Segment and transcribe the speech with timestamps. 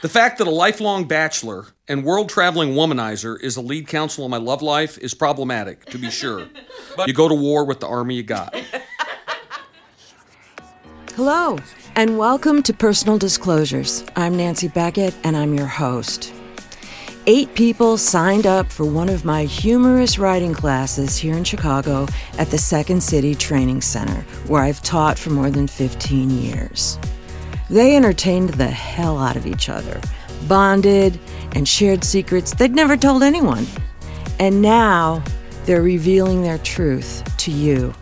[0.00, 4.30] The fact that a lifelong bachelor and world traveling womanizer is the lead counsel in
[4.30, 6.46] my love life is problematic, to be sure.
[6.96, 8.54] But you go to war with the army you got.
[11.16, 11.58] Hello,
[11.96, 14.04] and welcome to Personal Disclosures.
[14.14, 16.32] I'm Nancy Beckett, and I'm your host.
[17.26, 22.06] Eight people signed up for one of my humorous writing classes here in Chicago
[22.38, 26.96] at the Second City Training Center, where I've taught for more than 15 years.
[27.70, 30.00] They entertained the hell out of each other,
[30.46, 31.18] bonded,
[31.52, 33.66] and shared secrets they'd never told anyone.
[34.38, 35.22] And now
[35.64, 37.94] they're revealing their truth to you.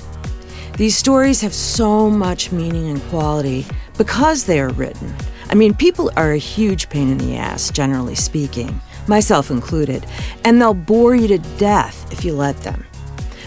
[0.76, 3.66] These stories have so much meaning and quality
[3.96, 5.12] because they are written.
[5.48, 10.06] I mean, people are a huge pain in the ass, generally speaking, myself included,
[10.44, 12.85] and they'll bore you to death if you let them.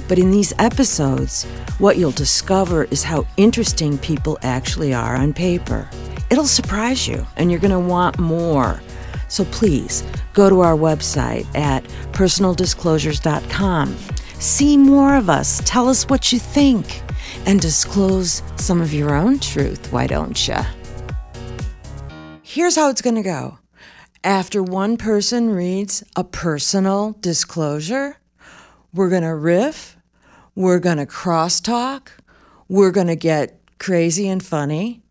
[0.09, 1.45] But in these episodes,
[1.77, 5.87] what you'll discover is how interesting people actually are on paper.
[6.31, 8.81] It'll surprise you, and you're going to want more.
[9.27, 10.03] So please
[10.33, 13.97] go to our website at personaldisclosures.com.
[14.39, 17.01] See more of us, tell us what you think,
[17.45, 20.57] and disclose some of your own truth, why don't you?
[22.41, 23.59] Here's how it's going to go.
[24.23, 28.17] After one person reads a personal disclosure,
[28.91, 29.97] we're going to riff,
[30.55, 32.09] we're going to crosstalk,
[32.67, 35.01] we're going to get crazy and funny,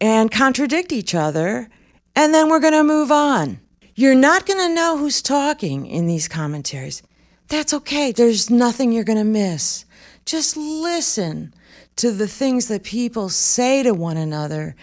[0.00, 1.68] and contradict each other,
[2.16, 3.60] and then we're going to move on.
[3.94, 7.02] You're not going to know who's talking in these commentaries.
[7.48, 8.12] That's okay.
[8.12, 9.84] There's nothing you're going to miss.
[10.24, 11.52] Just listen
[11.96, 14.76] to the things that people say to one another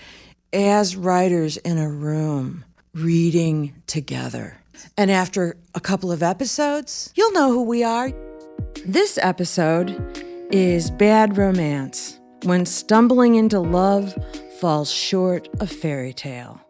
[0.54, 4.58] as writers in a room reading together.
[4.98, 8.12] And after a couple of episodes, you'll know who we are.
[8.86, 9.90] This episode
[10.52, 14.16] is Bad Romance when stumbling into love
[14.60, 16.62] falls short of fairy tale.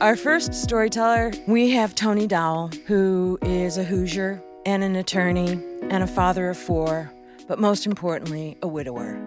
[0.00, 6.02] Our first storyteller, we have Tony Dowell, who is a Hoosier and an attorney and
[6.02, 7.12] a father of four,
[7.46, 9.20] but most importantly, a widower.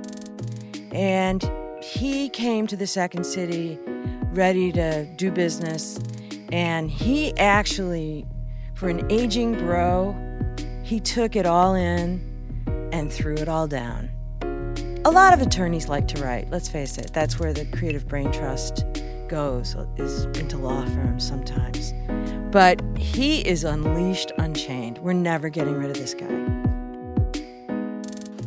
[0.91, 1.43] And
[1.81, 3.77] he came to the second city
[4.31, 5.99] ready to do business,
[6.51, 8.25] and he actually,
[8.73, 10.15] for an aging bro,
[10.93, 12.21] he took it all in
[12.93, 14.11] and threw it all down.
[15.05, 17.11] A lot of attorneys like to write, let's face it.
[17.11, 18.85] That's where the creative brain trust
[19.27, 21.95] goes, is into law firms sometimes.
[22.51, 24.99] But he is unleashed, unchained.
[24.99, 26.27] We're never getting rid of this guy.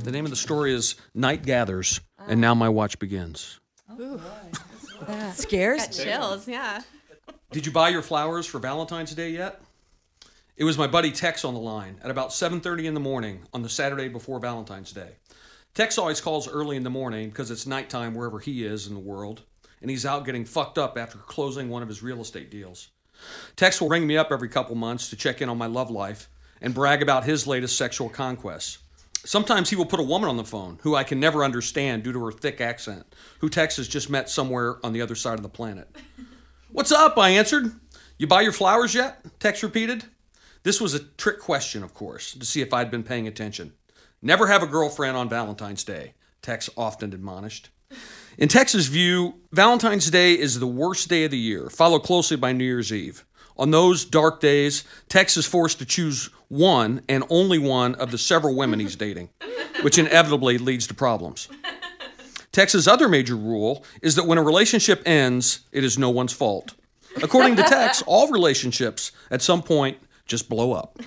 [0.05, 3.59] The name of the story is Night Gathers, and now my watch begins.
[4.01, 4.21] Ooh.
[5.33, 5.81] Scares?
[5.81, 6.83] Got chills, yeah.
[7.51, 9.61] Did you buy your flowers for Valentine's Day yet?
[10.57, 13.61] It was my buddy Tex on the line at about 7:30 in the morning on
[13.61, 15.17] the Saturday before Valentine's Day.
[15.75, 19.01] Tex always calls early in the morning because it's nighttime wherever he is in the
[19.01, 19.43] world,
[19.83, 22.89] and he's out getting fucked up after closing one of his real estate deals.
[23.55, 26.31] Tex will ring me up every couple months to check in on my love life
[26.63, 28.79] and brag about his latest sexual conquests.
[29.27, 32.15] Sometimes he will put a woman on the phone who I can never understand due
[32.15, 35.43] to her thick accent, who Tex has just met somewhere on the other side of
[35.43, 35.95] the planet.
[36.71, 37.19] What's up?
[37.19, 37.73] I answered.
[38.17, 39.23] You buy your flowers yet?
[39.39, 40.07] Tex repeated.
[40.67, 43.75] This was a trick question, of course, to see if I'd been paying attention.
[44.21, 47.71] Never have a girlfriend on Valentine's Day, Tex often admonished.
[48.37, 52.51] In Tex's view, Valentine's Day is the worst day of the year, followed closely by
[52.51, 53.25] New Year's Eve.
[53.57, 58.19] On those dark days, Tex is forced to choose one and only one of the
[58.19, 59.29] several women he's dating,
[59.83, 61.47] which inevitably leads to problems.
[62.51, 66.75] Tex's other major rule is that when a relationship ends, it is no one's fault.
[67.23, 70.99] According to Tex, all relationships at some point just blow up.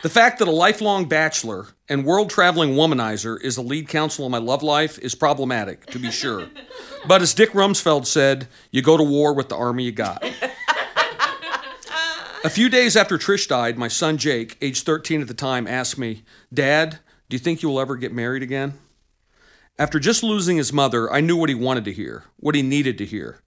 [0.00, 4.30] The fact that a lifelong bachelor and world traveling womanizer is the lead counsel in
[4.30, 6.46] my love life is problematic, to be sure.
[7.08, 10.24] But as Dick Rumsfeld said, you go to war with the army you got.
[12.44, 15.98] A few days after Trish died, my son Jake, age 13 at the time, asked
[15.98, 16.22] me,
[16.54, 18.74] Dad, do you think you will ever get married again?
[19.80, 22.98] After just losing his mother, I knew what he wanted to hear, what he needed
[22.98, 23.40] to hear.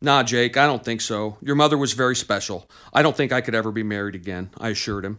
[0.00, 1.38] Nah, Jake, I don't think so.
[1.42, 2.70] Your mother was very special.
[2.92, 5.18] I don't think I could ever be married again, I assured him.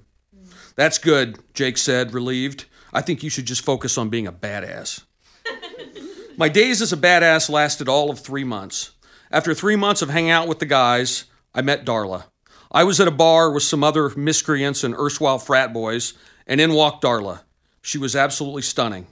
[0.75, 2.65] That's good, Jake said, relieved.
[2.94, 5.03] I think you should just focus on being a badass.
[6.38, 8.92] My days as a badass lasted all of three months.
[9.31, 12.24] After three months of hanging out with the guys, I met Darla.
[12.71, 16.13] I was at a bar with some other miscreants and erstwhile frat boys,
[16.48, 17.42] and in walked Darla.
[17.81, 19.07] She was absolutely stunning.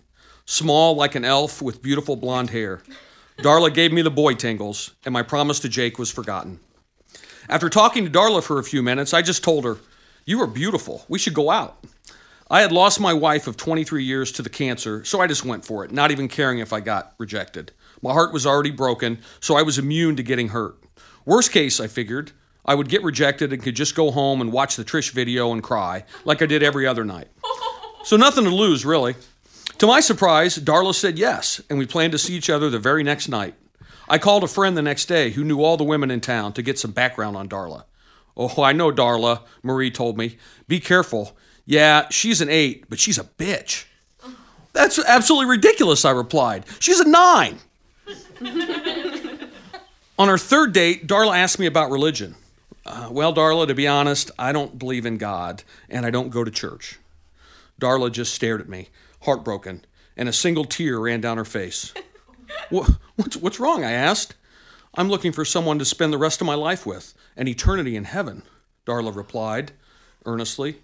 [0.45, 2.81] Small like an elf with beautiful blonde hair.
[3.37, 6.59] Darla gave me the boy tingles, and my promise to Jake was forgotten.
[7.47, 9.77] After talking to Darla for a few minutes, I just told her,
[10.25, 11.05] You are beautiful.
[11.07, 11.85] We should go out.
[12.49, 15.65] I had lost my wife of 23 years to the cancer, so I just went
[15.65, 17.73] for it, not even caring if I got rejected.
[18.01, 20.77] My heart was already broken, so I was immune to getting hurt.
[21.25, 22.31] Worst case, I figured,
[22.65, 25.61] I would get rejected and could just go home and watch the Trish video and
[25.61, 27.27] cry, like I did every other night.
[28.03, 29.15] So nothing to lose, really.
[29.77, 33.03] To my surprise, Darla said yes, and we planned to see each other the very
[33.03, 33.53] next night.
[34.09, 36.61] I called a friend the next day who knew all the women in town to
[36.61, 37.83] get some background on Darla.
[38.35, 40.37] Oh, I know Darla, Marie told me.
[40.67, 41.37] Be careful.
[41.65, 43.85] Yeah, she's an eight, but she's a bitch.
[44.73, 46.65] That's absolutely ridiculous, I replied.
[46.79, 47.57] She's a nine.
[50.19, 52.35] On our third date, Darla asked me about religion.
[52.85, 56.43] Uh, well, Darla, to be honest, I don't believe in God, and I don't go
[56.43, 56.99] to church.
[57.81, 58.89] Darla just stared at me,
[59.27, 59.83] heartbroken,
[60.15, 61.93] and a single tear ran down her face.
[62.69, 63.83] what's, what's wrong?
[63.83, 64.35] I asked.
[64.95, 68.05] I'm looking for someone to spend the rest of my life with, an eternity in
[68.05, 68.43] heaven,
[68.85, 69.73] Darla replied
[70.25, 70.77] earnestly.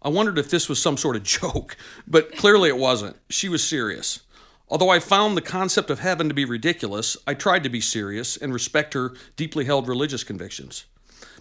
[0.00, 1.76] I wondered if this was some sort of joke,
[2.06, 3.16] but clearly it wasn't.
[3.28, 4.20] She was serious.
[4.68, 8.36] Although I found the concept of heaven to be ridiculous, I tried to be serious
[8.36, 10.84] and respect her deeply held religious convictions.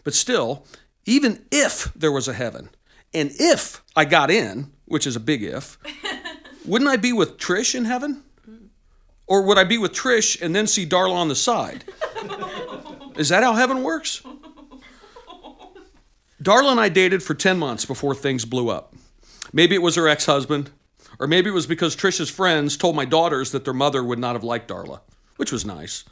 [0.04, 0.66] But still,
[1.06, 2.70] even if there was a heaven,
[3.14, 5.78] and if I got in, which is a big if,
[6.66, 8.24] wouldn't I be with Trish in heaven?
[9.28, 11.86] Or would I be with Trish and then see Darla on the side?
[13.16, 14.24] Is that how heaven works?
[16.42, 18.96] Darla and I dated for 10 months before things blew up.
[19.54, 20.72] Maybe it was her ex husband,
[21.20, 24.36] or maybe it was because Trish's friends told my daughters that their mother would not
[24.36, 25.02] have liked Darla,
[25.36, 26.06] which was nice.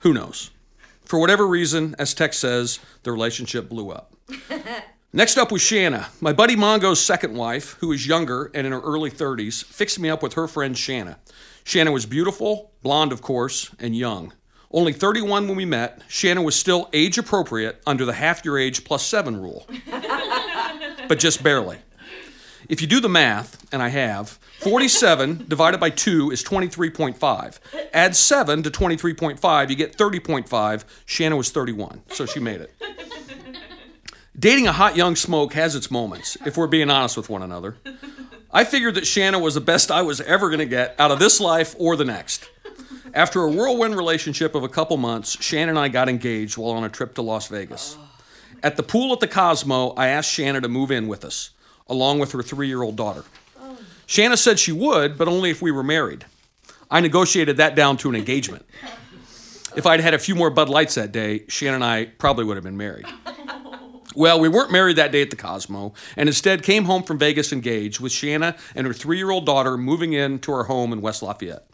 [0.00, 0.50] Who knows?
[1.04, 4.14] For whatever reason, as Tex says, the relationship blew up.
[5.12, 6.08] Next up was Shanna.
[6.20, 10.08] My buddy Mongo's second wife, who is younger and in her early 30s, fixed me
[10.08, 11.18] up with her friend Shanna.
[11.64, 14.32] Shanna was beautiful, blonde, of course, and young.
[14.70, 18.84] Only 31 when we met, Shanna was still age appropriate under the half your age
[18.84, 19.66] plus seven rule,
[21.08, 21.78] but just barely.
[22.68, 27.58] If you do the math, and I have, 47 divided by 2 is 23.5.
[27.92, 30.84] Add 7 to 23.5, you get 30.5.
[31.04, 32.72] Shanna was 31, so she made it.
[34.40, 37.76] Dating a hot young smoke has its moments, if we're being honest with one another.
[38.50, 41.18] I figured that Shanna was the best I was ever going to get out of
[41.18, 42.48] this life or the next.
[43.12, 46.84] After a whirlwind relationship of a couple months, Shanna and I got engaged while on
[46.84, 47.98] a trip to Las Vegas.
[48.62, 51.50] At the pool at the Cosmo, I asked Shanna to move in with us,
[51.86, 53.24] along with her three year old daughter.
[54.06, 56.24] Shanna said she would, but only if we were married.
[56.90, 58.64] I negotiated that down to an engagement.
[59.76, 62.56] If I'd had a few more Bud Lights that day, Shanna and I probably would
[62.56, 63.04] have been married.
[64.14, 67.52] Well, we weren't married that day at the Cosmo, and instead came home from Vegas
[67.52, 71.22] engaged with Shanna and her three year old daughter moving into our home in West
[71.22, 71.66] Lafayette.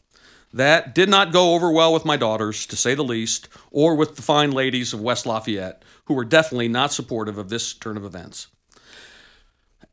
[0.53, 4.17] That did not go over well with my daughters, to say the least, or with
[4.17, 8.05] the fine ladies of West Lafayette, who were definitely not supportive of this turn of
[8.05, 8.49] events.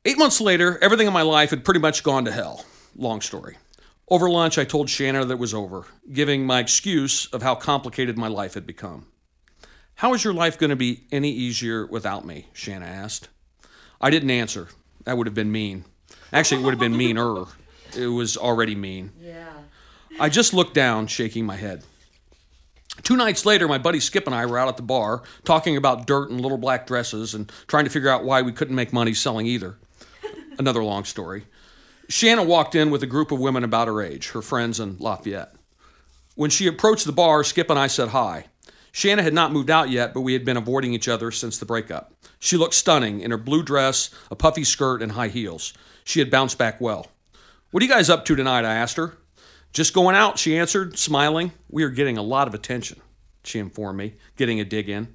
[0.06, 2.66] Eight months later, everything in my life had pretty much gone to hell.
[2.96, 3.58] Long story.
[4.10, 8.18] Over lunch, I told Shanna that it was over, giving my excuse of how complicated
[8.18, 9.08] my life had become.
[9.96, 12.48] How is your life going to be any easier without me?
[12.54, 13.30] Shanna asked.
[14.02, 14.68] I didn't answer.
[15.06, 15.86] That would have been mean.
[16.32, 17.46] Actually, it would have been meaner.
[17.96, 19.12] It was already mean.
[19.20, 19.54] Yeah.
[20.20, 21.84] I just looked down, shaking my head.
[23.02, 26.06] Two nights later, my buddy Skip and I were out at the bar talking about
[26.06, 29.14] dirt and little black dresses and trying to figure out why we couldn't make money
[29.14, 29.78] selling either.
[30.60, 31.46] Another long story.
[32.10, 35.56] Shanna walked in with a group of women about her age, her friends in Lafayette.
[36.36, 38.46] When she approached the bar, Skip and I said hi.
[38.96, 41.66] Shanna had not moved out yet, but we had been avoiding each other since the
[41.66, 42.14] breakup.
[42.40, 45.74] She looked stunning in her blue dress, a puffy skirt, and high heels.
[46.04, 47.08] She had bounced back well.
[47.72, 48.66] What are you guys up to tonight?
[48.66, 49.18] I asked her.
[49.74, 51.54] Just going out, she answered, smiling.
[51.70, 53.02] We are getting a lot of attention,
[53.44, 55.08] she informed me, getting a dig in.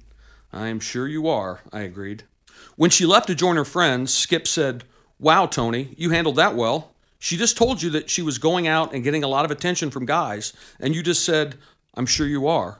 [0.51, 2.23] I am sure you are, I agreed.
[2.75, 4.83] When she left to join her friends, Skip said,
[5.19, 6.93] Wow, Tony, you handled that well.
[7.17, 9.89] She just told you that she was going out and getting a lot of attention
[9.89, 11.55] from guys, and you just said,
[11.93, 12.79] I'm sure you are.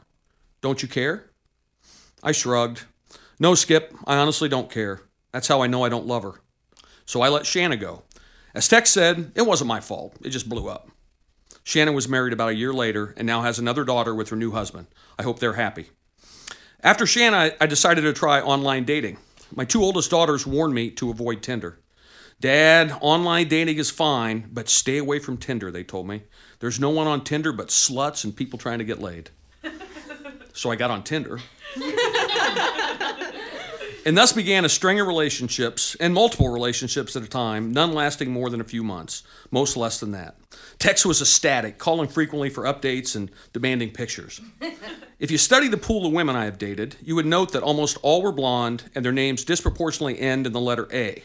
[0.62, 1.32] Don't you care?
[2.22, 2.84] I shrugged.
[3.40, 5.02] No, Skip, I honestly don't care.
[5.32, 6.42] That's how I know I don't love her.
[7.06, 8.04] So I let Shanna go.
[8.54, 10.18] As Tex said, it wasn't my fault.
[10.22, 10.90] It just blew up.
[11.64, 14.52] Shanna was married about a year later and now has another daughter with her new
[14.52, 14.88] husband.
[15.18, 15.90] I hope they're happy.
[16.82, 19.18] After Shanna, I decided to try online dating.
[19.54, 21.80] My two oldest daughters warned me to avoid Tinder.
[22.40, 26.24] Dad, online dating is fine, but stay away from Tinder, they told me.
[26.60, 29.30] There's no one on Tinder but sluts and people trying to get laid.
[30.60, 31.40] So I got on Tinder.
[34.06, 38.30] and thus began a string of relationships, and multiple relationships at a time, none lasting
[38.30, 40.36] more than a few months, most less than that.
[40.78, 44.42] Tex was ecstatic, calling frequently for updates and demanding pictures.
[45.18, 47.98] If you study the pool of women I have dated, you would note that almost
[48.02, 51.24] all were blonde and their names disproportionately end in the letter A.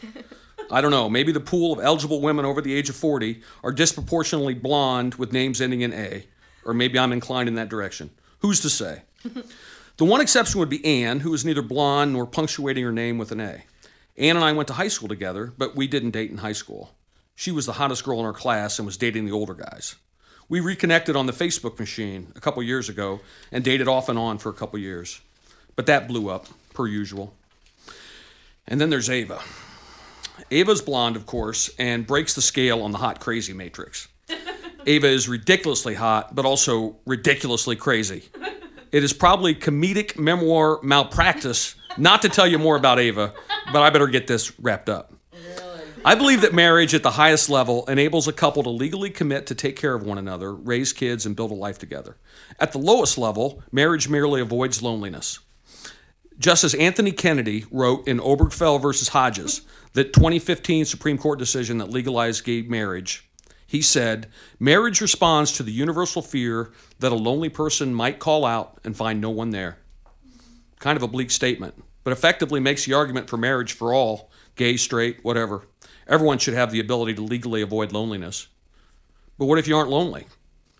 [0.71, 3.73] I don't know, maybe the pool of eligible women over the age of 40 are
[3.73, 6.25] disproportionately blonde with names ending in A,
[6.63, 8.11] or maybe I'm inclined in that direction.
[8.39, 9.01] Who's to say?
[9.97, 13.31] The one exception would be Anne, who was neither blonde nor punctuating her name with
[13.31, 13.63] an A.
[14.17, 16.93] Anne and I went to high school together, but we didn't date in high school.
[17.33, 19.95] She was the hottest girl in our class and was dating the older guys.
[20.49, 24.37] We reconnected on the Facebook machine a couple years ago and dated off and on
[24.37, 25.21] for a couple years.
[25.75, 27.33] But that blew up, per usual.
[28.67, 29.39] And then there's Ava.
[30.51, 34.07] Ava's blonde, of course, and breaks the scale on the hot crazy matrix.
[34.85, 38.23] Ava is ridiculously hot, but also ridiculously crazy.
[38.95, 43.33] It is probably comedic memoir malpractice not to tell you more about Ava,
[43.73, 45.11] but I better get this wrapped up.
[46.05, 49.53] I believe that marriage at the highest level enables a couple to legally commit to
[49.53, 52.15] take care of one another, raise kids, and build a life together.
[52.57, 55.39] At the lowest level, marriage merely avoids loneliness.
[56.39, 59.59] Justice Anthony Kennedy wrote in Obergefell versus Hodges,
[59.91, 63.29] that 2015 Supreme Court decision that legalized gay marriage,
[63.67, 64.27] he said,
[64.59, 69.19] Marriage responds to the universal fear that a lonely person might call out and find
[69.19, 69.77] no one there.
[70.79, 74.77] Kind of a bleak statement, but effectively makes the argument for marriage for all gay,
[74.77, 75.67] straight, whatever.
[76.07, 78.47] Everyone should have the ability to legally avoid loneliness.
[79.37, 80.27] But what if you aren't lonely?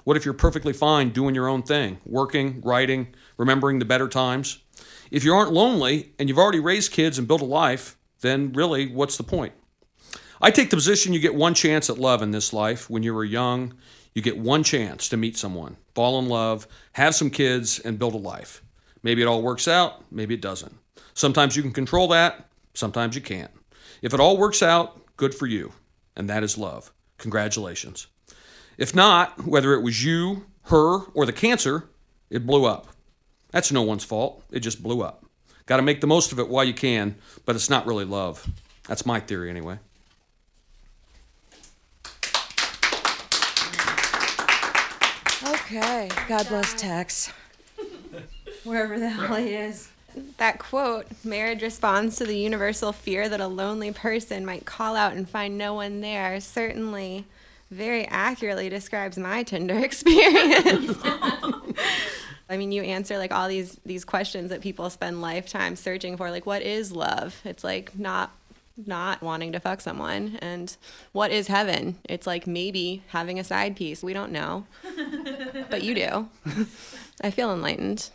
[0.03, 4.59] What if you're perfectly fine doing your own thing, working, writing, remembering the better times?
[5.09, 8.87] If you aren't lonely and you've already raised kids and built a life, then really,
[8.87, 9.53] what's the point?
[10.41, 12.89] I take the position you get one chance at love in this life.
[12.89, 13.73] When you were young,
[14.13, 18.13] you get one chance to meet someone, fall in love, have some kids, and build
[18.13, 18.61] a life.
[19.03, 20.75] Maybe it all works out, maybe it doesn't.
[21.13, 23.51] Sometimes you can control that, sometimes you can't.
[24.01, 25.71] If it all works out, good for you.
[26.15, 26.91] And that is love.
[27.17, 28.07] Congratulations.
[28.77, 31.89] If not, whether it was you, her, or the cancer,
[32.29, 32.87] it blew up.
[33.51, 34.43] That's no one's fault.
[34.51, 35.25] It just blew up.
[35.65, 37.15] Got to make the most of it while you can,
[37.45, 38.47] but it's not really love.
[38.87, 39.79] That's my theory, anyway.
[45.65, 46.09] Okay.
[46.27, 47.33] God bless Tex.
[48.63, 49.89] Wherever the hell he is.
[50.37, 55.13] that quote, marriage responds to the universal fear that a lonely person might call out
[55.13, 57.25] and find no one there, certainly
[57.71, 60.99] very accurately describes my Tinder experience.
[62.47, 66.29] I mean, you answer like all these these questions that people spend lifetimes searching for,
[66.29, 67.41] like what is love?
[67.43, 68.31] It's like not
[68.77, 70.75] not wanting to fuck someone and
[71.13, 74.65] what is heaven it's like maybe having a side piece we don't know
[75.69, 76.27] but you do
[77.21, 78.09] i feel enlightened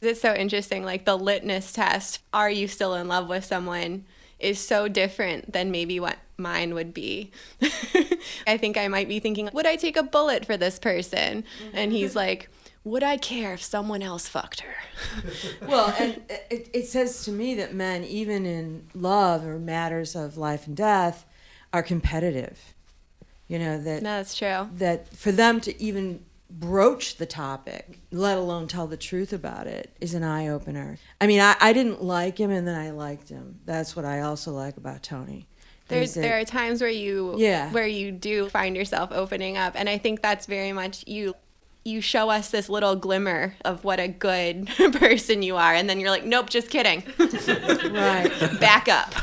[0.00, 0.84] it's so interesting.
[0.84, 4.04] Like the litmus test, are you still in love with someone,
[4.38, 7.32] is so different than maybe what mine would be.
[8.46, 11.42] I think I might be thinking, would I take a bullet for this person?
[11.72, 12.48] And he's like,
[12.88, 14.74] would I care if someone else fucked her?
[15.66, 20.36] well, and it, it says to me that men, even in love or matters of
[20.36, 21.24] life and death,
[21.72, 22.74] are competitive.
[23.46, 24.02] You know that.
[24.02, 24.68] No, that's true.
[24.74, 29.94] That for them to even broach the topic, let alone tell the truth about it,
[30.00, 30.98] is an eye opener.
[31.20, 33.60] I mean, I, I didn't like him and then I liked him.
[33.64, 35.46] That's what I also like about Tony.
[35.88, 37.72] There's, that, there are times where you yeah.
[37.72, 41.34] where you do find yourself opening up and I think that's very much you
[41.84, 46.00] you show us this little glimmer of what a good person you are and then
[46.00, 48.30] you're like nope just kidding right
[48.60, 49.14] back up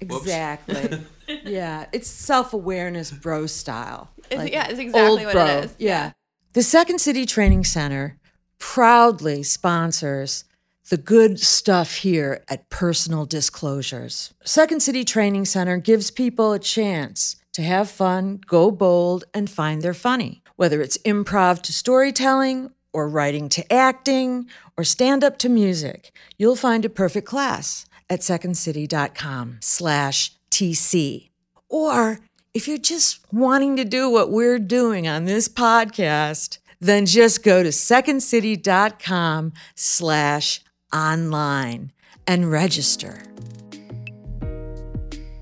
[0.00, 1.00] exactly
[1.44, 5.46] yeah it's self-awareness bro style it's, like yeah it's exactly what bro.
[5.46, 5.88] it is yeah.
[5.88, 6.12] yeah.
[6.54, 8.18] The Second City Training Center
[8.58, 10.44] proudly sponsors
[10.90, 14.34] the good stuff here at Personal Disclosures.
[14.44, 19.80] Second City Training Center gives people a chance to have fun, go bold, and find
[19.80, 20.41] their funny.
[20.56, 26.56] Whether it's improv to storytelling, or writing to acting, or stand up to music, you'll
[26.56, 31.30] find a perfect class at secondcity.com slash TC.
[31.68, 32.20] Or
[32.52, 37.62] if you're just wanting to do what we're doing on this podcast, then just go
[37.62, 40.60] to secondcity.com slash
[40.92, 41.92] online
[42.26, 43.22] and register.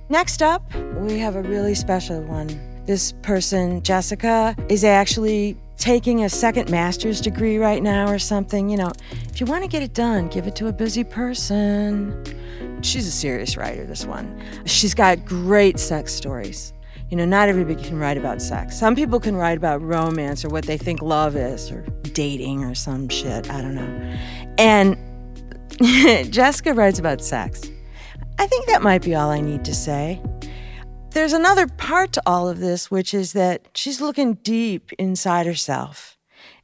[0.09, 2.70] Next up, we have a really special one.
[2.91, 8.69] This person, Jessica, is actually taking a second master's degree right now or something.
[8.69, 8.91] You know,
[9.29, 12.25] if you want to get it done, give it to a busy person.
[12.83, 14.43] She's a serious writer, this one.
[14.65, 16.73] She's got great sex stories.
[17.11, 18.77] You know, not everybody can write about sex.
[18.77, 21.83] Some people can write about romance or what they think love is or
[22.13, 23.49] dating or some shit.
[23.53, 24.17] I don't know.
[24.59, 24.99] And
[26.33, 27.71] Jessica writes about sex.
[28.41, 30.21] I think that might be all I need to say.
[31.13, 36.17] There's another part to all of this, which is that she's looking deep inside herself.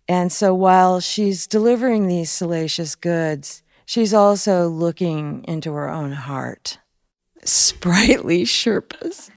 [0.09, 6.79] And so while she's delivering these salacious goods, she's also looking into her own heart.
[7.43, 9.31] Sprightly Sherpas.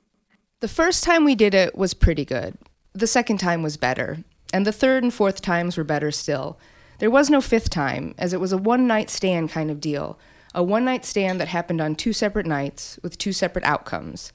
[0.60, 2.56] The first time we did it was pretty good.
[2.94, 4.24] The second time was better.
[4.54, 6.60] And the third and fourth times were better still.
[7.00, 10.20] There was no fifth time, as it was a one night stand kind of deal.
[10.54, 14.34] A one night stand that happened on two separate nights with two separate outcomes.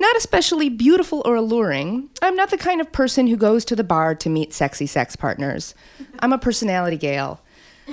[0.00, 3.84] Not especially beautiful or alluring, I'm not the kind of person who goes to the
[3.84, 5.74] bar to meet sexy sex partners.
[6.20, 7.42] I'm a personality gal.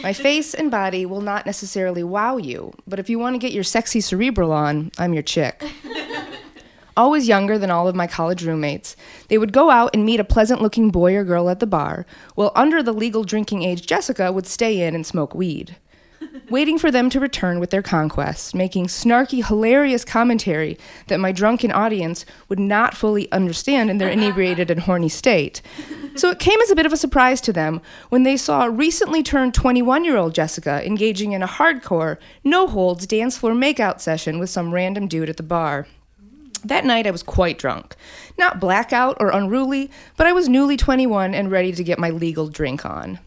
[0.01, 3.51] My face and body will not necessarily wow you, but if you want to get
[3.51, 5.61] your sexy cerebral on, I'm your chick.
[6.95, 8.95] Always younger than all of my college roommates,
[9.27, 12.05] they would go out and meet a pleasant looking boy or girl at the bar,
[12.35, 15.75] while under the legal drinking age Jessica would stay in and smoke weed
[16.49, 20.77] waiting for them to return with their conquests, making snarky, hilarious commentary
[21.07, 25.61] that my drunken audience would not fully understand in their inebriated and horny state.
[26.15, 29.21] So it came as a bit of a surprise to them when they saw recently
[29.23, 34.39] turned 21 year old Jessica engaging in a hardcore, no holds dance floor makeout session
[34.39, 35.87] with some random dude at the bar.
[36.63, 37.95] That night I was quite drunk.
[38.37, 42.47] Not blackout or unruly, but I was newly 21 and ready to get my legal
[42.47, 43.19] drink on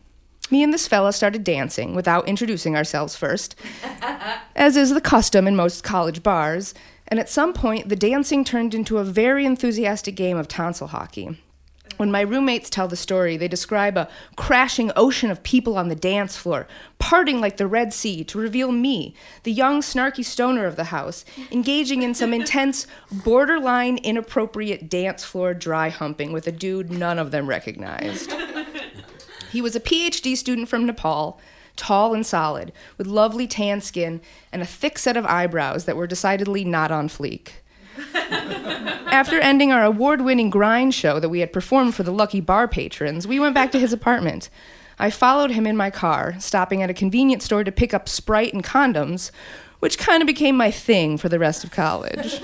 [0.50, 3.54] me and this fella started dancing without introducing ourselves first,
[4.56, 6.74] as is the custom in most college bars,
[7.08, 11.38] and at some point the dancing turned into a very enthusiastic game of tonsil hockey.
[11.96, 15.94] When my roommates tell the story, they describe a crashing ocean of people on the
[15.94, 16.66] dance floor,
[16.98, 21.26] parting like the Red Sea to reveal me, the young, snarky stoner of the house,
[21.50, 27.32] engaging in some intense, borderline inappropriate dance floor dry humping with a dude none of
[27.32, 28.32] them recognized.
[29.50, 31.40] He was a PhD student from Nepal,
[31.76, 34.20] tall and solid, with lovely tan skin
[34.52, 37.50] and a thick set of eyebrows that were decidedly not on fleek.
[38.14, 42.68] After ending our award winning grind show that we had performed for the lucky bar
[42.68, 44.48] patrons, we went back to his apartment.
[44.98, 48.52] I followed him in my car, stopping at a convenience store to pick up Sprite
[48.52, 49.30] and condoms,
[49.80, 52.40] which kind of became my thing for the rest of college.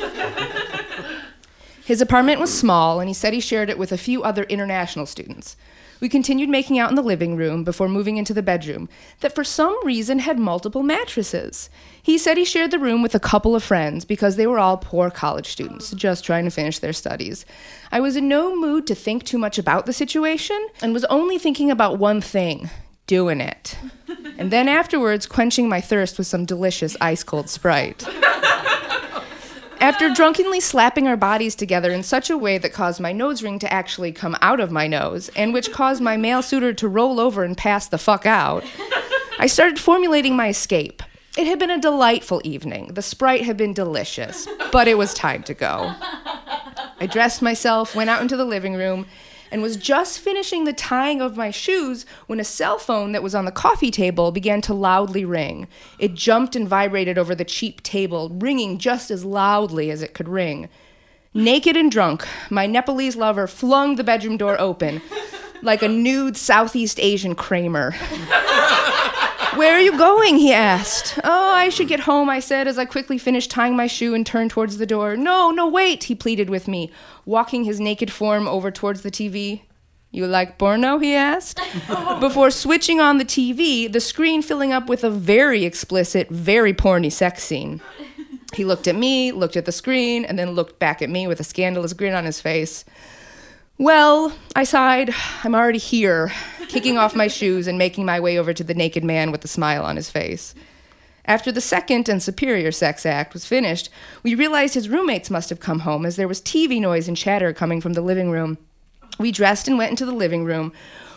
[1.85, 5.05] his apartment was small, and he said he shared it with a few other international
[5.05, 5.57] students.
[6.01, 8.89] We continued making out in the living room before moving into the bedroom,
[9.21, 11.71] that for some reason had multiple mattresses.
[12.03, 14.77] He said he shared the room with a couple of friends because they were all
[14.77, 17.45] poor college students, just trying to finish their studies.
[17.91, 21.39] I was in no mood to think too much about the situation and was only
[21.39, 22.71] thinking about one thing
[23.07, 23.79] doing it.
[24.39, 28.05] And then afterwards, quenching my thirst with some delicious ice cold Sprite.
[29.81, 33.59] After drunkenly slapping our bodies together in such a way that caused my nose ring
[33.61, 37.21] to actually come out of my nose, and which caused my male suitor to roll
[37.21, 38.65] over and pass the fuck out,
[39.39, 41.03] I started formulating my escape.
[41.37, 42.95] It had been a delightful evening.
[42.95, 45.95] The Sprite had been delicious, but it was time to go.
[46.99, 49.07] I dressed myself, went out into the living room,
[49.51, 53.35] and was just finishing the tying of my shoes when a cell phone that was
[53.35, 55.69] on the coffee table began to loudly ring.
[55.99, 60.29] It jumped and vibrated over the cheap table, ringing just as loudly as it could
[60.29, 60.69] ring.
[61.35, 65.03] Naked and drunk, my Nepalese lover flung the bedroom door open
[65.63, 67.93] like a nude Southeast Asian Kramer.
[69.55, 70.37] Where are you going?
[70.37, 71.19] he asked.
[71.25, 74.27] Oh, I should get home, I said as I quickly finished tying my shoe and
[74.27, 75.17] turned towards the door.
[75.17, 76.93] No, no, wait, he pleaded with me,
[77.27, 79.63] walking his naked form over towards the TV.
[80.11, 80.99] You like porno?
[80.99, 81.61] he asked.
[82.21, 87.13] Before switching on the TV, the screen filling up with a very explicit, very porny
[87.13, 87.83] sex scene.
[88.55, 91.41] He looked at me, looked at the screen, and then looked back at me with
[91.41, 92.85] a scandalous grin on his face.
[93.77, 95.11] Well, I sighed,
[95.45, 96.33] I'm already here,
[96.69, 99.49] kicking off my shoes and making my way over to the naked man with a
[99.49, 100.55] smile on his face.
[101.27, 103.91] After the second and superior sex act was finished,
[104.23, 107.53] we realized his roommates must have come home as there was TV noise and chatter
[107.53, 108.59] coming from the living room.
[109.19, 110.73] We dressed and went into the living room,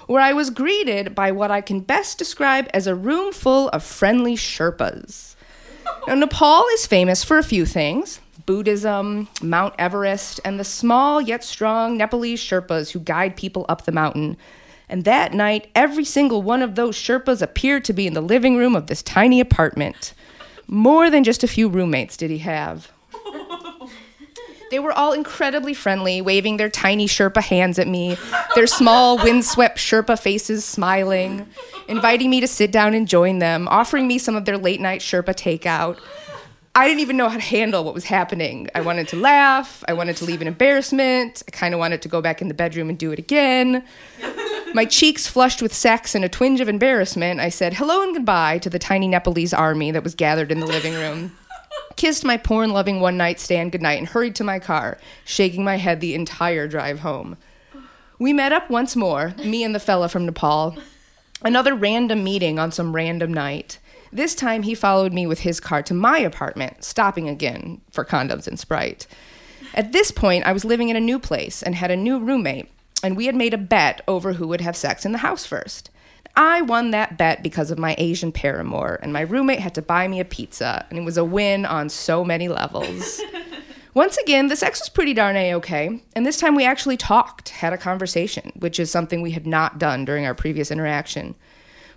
[0.07, 3.83] where I was greeted by what I can best describe as a room full of
[3.83, 5.35] friendly Sherpas.
[6.07, 11.43] Now, Nepal is famous for a few things Buddhism, Mount Everest, and the small yet
[11.43, 14.37] strong Nepalese Sherpas who guide people up the mountain.
[14.89, 18.57] And that night, every single one of those Sherpas appeared to be in the living
[18.57, 20.13] room of this tiny apartment.
[20.67, 22.91] More than just a few roommates did he have.
[24.71, 28.17] They were all incredibly friendly, waving their tiny Sherpa hands at me,
[28.53, 31.47] their small, windswept Sherpa faces smiling,
[31.87, 35.01] inviting me to sit down and join them, offering me some of their late night
[35.01, 35.99] Sherpa takeout.
[36.75, 38.69] I didn't even know how to handle what was happening.
[38.75, 39.83] I wanted to laugh.
[39.87, 41.41] I wanted to leave in embarrassment.
[41.47, 43.83] I kind of wanted to go back in the bedroom and do it again.
[44.73, 48.59] My cheeks flushed with sex and a twinge of embarrassment, I said hello and goodbye
[48.59, 51.35] to the tiny Nepalese army that was gathered in the living room.
[51.95, 55.77] Kissed my porn loving one night stand goodnight and hurried to my car, shaking my
[55.77, 57.35] head the entire drive home.
[58.19, 60.77] We met up once more, me and the fella from Nepal.
[61.41, 63.79] Another random meeting on some random night.
[64.11, 68.47] This time he followed me with his car to my apartment, stopping again for condoms
[68.47, 69.07] and Sprite.
[69.73, 72.69] At this point, I was living in a new place and had a new roommate,
[73.03, 75.89] and we had made a bet over who would have sex in the house first.
[76.35, 80.07] I won that bet because of my Asian paramour, and my roommate had to buy
[80.07, 83.19] me a pizza, and it was a win on so many levels.
[83.93, 87.49] Once again, the sex was pretty darn A okay, and this time we actually talked,
[87.49, 91.35] had a conversation, which is something we had not done during our previous interaction.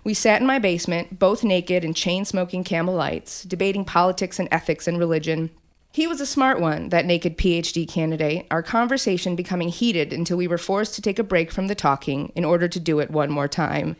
[0.03, 4.49] We sat in my basement, both naked and chain smoking camel lights, debating politics and
[4.51, 5.51] ethics and religion.
[5.93, 10.47] He was a smart one, that naked PhD candidate, our conversation becoming heated until we
[10.47, 13.29] were forced to take a break from the talking in order to do it one
[13.29, 13.95] more time.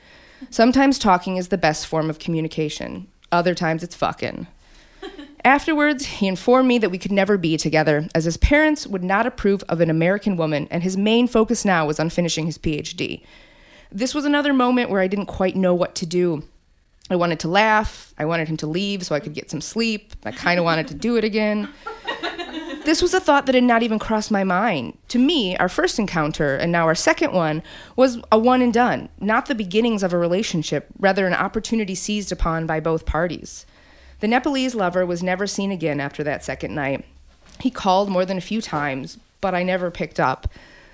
[0.50, 4.48] Sometimes talking is the best form of communication, other times it's fucking.
[5.46, 9.28] Afterwards, he informed me that we could never be together, as his parents would not
[9.28, 13.22] approve of an American woman, and his main focus now was on finishing his PhD.
[13.92, 16.42] This was another moment where I didn't quite know what to do.
[17.14, 20.14] I wanted to laugh, I wanted him to leave so I could get some sleep,
[20.26, 21.70] I kind of wanted to do it again.
[22.86, 24.98] This was a thought that had not even crossed my mind.
[25.08, 27.64] To me, our first encounter, and now our second one,
[27.96, 32.34] was a one and done, not the beginnings of a relationship, rather, an opportunity seized
[32.34, 33.66] upon by both parties.
[34.20, 37.06] The Nepalese lover was never seen again after that second night.
[37.62, 40.48] He called more than a few times, but I never picked up.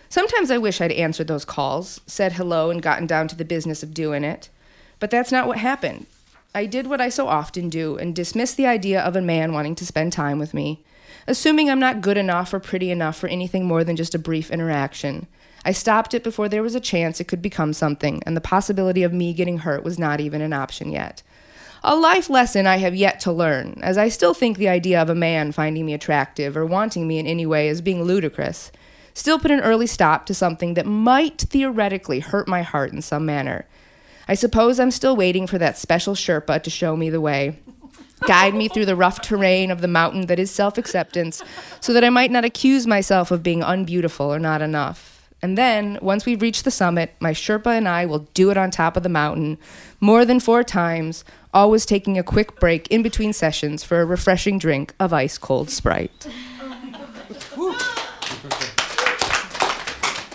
[0.10, 3.82] Sometimes I wish I'd answered those calls, said hello, and gotten down to the business
[3.82, 4.49] of doing it.
[4.99, 6.05] But that's not what happened.
[6.53, 9.75] I did what I so often do and dismissed the idea of a man wanting
[9.75, 10.83] to spend time with me,
[11.27, 14.49] assuming I'm not good enough or pretty enough for anything more than just a brief
[14.49, 15.27] interaction.
[15.63, 19.03] I stopped it before there was a chance it could become something, and the possibility
[19.03, 21.21] of me getting hurt was not even an option yet.
[21.83, 25.09] A life lesson I have yet to learn, as I still think the idea of
[25.09, 28.71] a man finding me attractive or wanting me in any way as being ludicrous.
[29.13, 33.25] Still put an early stop to something that might theoretically hurt my heart in some
[33.25, 33.65] manner.
[34.29, 37.57] I suppose I'm still waiting for that special Sherpa to show me the way,
[38.27, 41.41] guide me through the rough terrain of the mountain that is self acceptance,
[41.79, 45.27] so that I might not accuse myself of being unbeautiful or not enough.
[45.41, 48.69] And then, once we've reached the summit, my Sherpa and I will do it on
[48.69, 49.57] top of the mountain
[49.99, 54.59] more than four times, always taking a quick break in between sessions for a refreshing
[54.59, 56.27] drink of ice cold Sprite.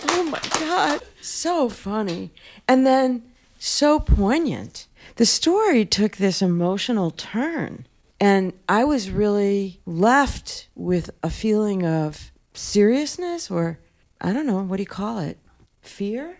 [0.09, 0.99] Oh my God.
[1.21, 2.33] So funny.
[2.67, 3.23] And then
[3.65, 4.87] so poignant.
[5.15, 7.87] The story took this emotional turn.
[8.19, 13.79] And I was really left with a feeling of seriousness or,
[14.21, 15.37] I don't know, what do you call it?
[15.81, 16.37] Fear?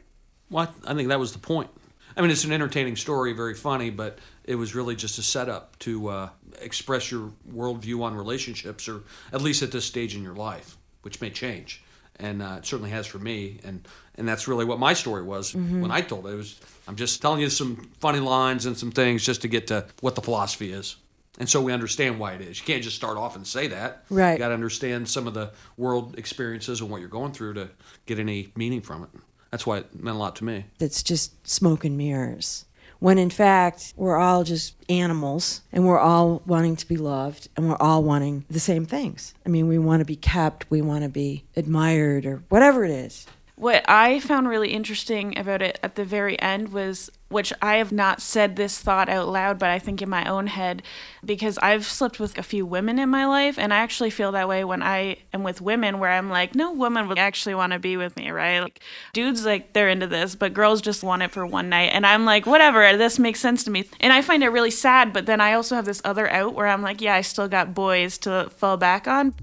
[0.50, 1.70] Well, I think that was the point.
[2.16, 5.78] I mean, it's an entertaining story, very funny, but it was really just a setup
[5.80, 6.30] to uh,
[6.62, 11.20] express your worldview on relationships, or at least at this stage in your life, which
[11.20, 11.84] may change,
[12.18, 13.60] and uh, it certainly has for me.
[13.66, 13.86] And
[14.18, 15.82] and that's really what my story was mm-hmm.
[15.82, 16.32] when I told it.
[16.32, 19.68] It was I'm just telling you some funny lines and some things just to get
[19.68, 20.98] to what the philosophy is.
[21.38, 22.60] And so we understand why it is.
[22.60, 24.06] You can't just start off and say that.
[24.10, 24.34] Right.
[24.34, 27.70] You got to understand some of the world experiences and what you're going through to
[28.06, 29.10] get any meaning from it.
[29.52, 30.66] That's why it meant a lot to me.
[30.80, 32.66] That's just smoke and mirrors.
[33.00, 37.70] When in fact, we're all just animals and we're all wanting to be loved and
[37.70, 39.34] we're all wanting the same things.
[39.46, 42.92] I mean, we want to be kept, we want to be admired or whatever it
[42.92, 43.28] is.
[43.58, 47.94] What I found really interesting about it at the very end was, which I have
[47.94, 50.84] not said this thought out loud, but I think in my own head,
[51.24, 54.50] because I've slept with a few women in my life, and I actually feel that
[54.50, 57.80] way when I am with women, where I'm like, no woman would actually want to
[57.80, 58.60] be with me, right?
[58.60, 58.82] Like,
[59.14, 61.92] dudes, like, they're into this, but girls just want it for one night.
[61.94, 63.88] And I'm like, whatever, this makes sense to me.
[64.02, 66.68] And I find it really sad, but then I also have this other out where
[66.68, 69.34] I'm like, yeah, I still got boys to fall back on.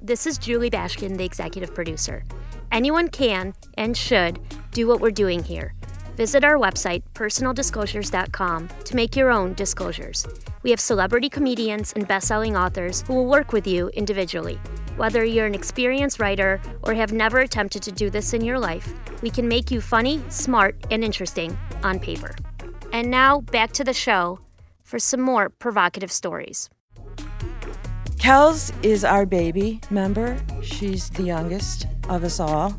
[0.00, 2.24] This is Julie Bashkin, the executive producer.
[2.72, 5.74] Anyone can and should do what we're doing here.
[6.16, 10.26] Visit our website, personaldisclosures.com, to make your own disclosures.
[10.62, 14.58] We have celebrity comedians and best-selling authors who will work with you individually.
[14.96, 18.90] Whether you're an experienced writer or have never attempted to do this in your life,
[19.20, 22.34] we can make you funny, smart, and interesting on paper.
[22.92, 24.38] And now, back to the show
[24.82, 26.70] for some more provocative stories.
[28.16, 30.38] Kels is our baby member.
[30.62, 32.78] She's the youngest of us all.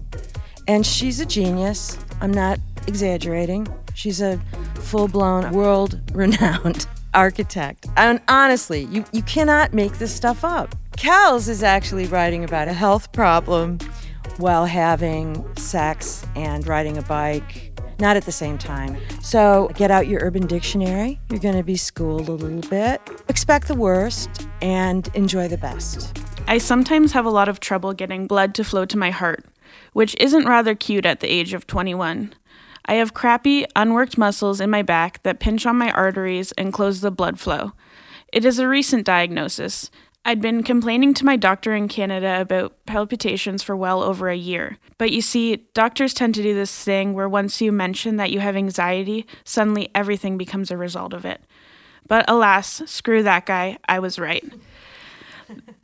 [0.68, 1.98] And she's a genius.
[2.22, 3.68] I'm not exaggerating.
[3.96, 4.40] She's a
[4.76, 7.88] full blown, world renowned architect.
[7.98, 10.76] And honestly, you, you cannot make this stuff up.
[10.98, 13.80] Kels is actually writing about a health problem
[14.38, 17.72] while having sex and riding a bike.
[18.00, 18.98] Not at the same time.
[19.22, 21.20] So get out your urban dictionary.
[21.30, 23.02] You're going to be schooled a little bit.
[23.30, 26.23] Expect the worst and enjoy the best.
[26.46, 29.46] I sometimes have a lot of trouble getting blood to flow to my heart,
[29.94, 32.36] which isn't rather cute at the age of 21.
[32.86, 37.02] I have crappy, unworked muscles in my back that pinch on my arteries and close
[37.02, 37.72] the blood flow.
[38.32, 39.90] It is a recent diagnosis.
[40.26, 44.78] I'd been complaining to my doctor in Canada about palpitations for well over a year.
[44.98, 48.42] But you see, doctors tend to do this thing where once you mention that you
[48.42, 51.42] have anxiety, suddenly everything becomes a result of it.
[52.08, 54.44] But alas, screw that guy, I was right.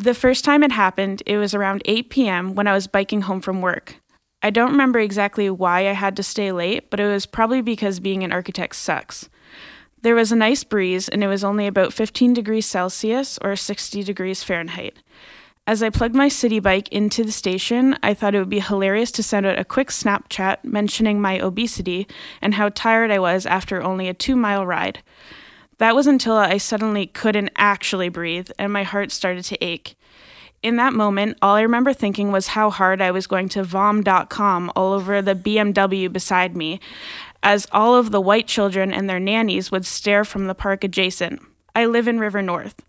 [0.02, 2.56] The first time it happened, it was around 8 p.m.
[2.56, 3.98] when I was biking home from work.
[4.42, 8.00] I don't remember exactly why I had to stay late, but it was probably because
[8.00, 9.28] being an architect sucks.
[10.02, 14.02] There was a nice breeze, and it was only about 15 degrees Celsius or 60
[14.04, 14.96] degrees Fahrenheit.
[15.68, 19.12] As I plugged my city bike into the station, I thought it would be hilarious
[19.12, 22.08] to send out a quick Snapchat mentioning my obesity
[22.42, 25.04] and how tired I was after only a two mile ride.
[25.80, 29.96] That was until I suddenly couldn't actually breathe and my heart started to ache.
[30.62, 34.72] In that moment, all I remember thinking was how hard I was going to vom.com
[34.76, 36.82] all over the BMW beside me,
[37.42, 41.42] as all of the white children and their nannies would stare from the park adjacent.
[41.74, 42.82] I live in River North.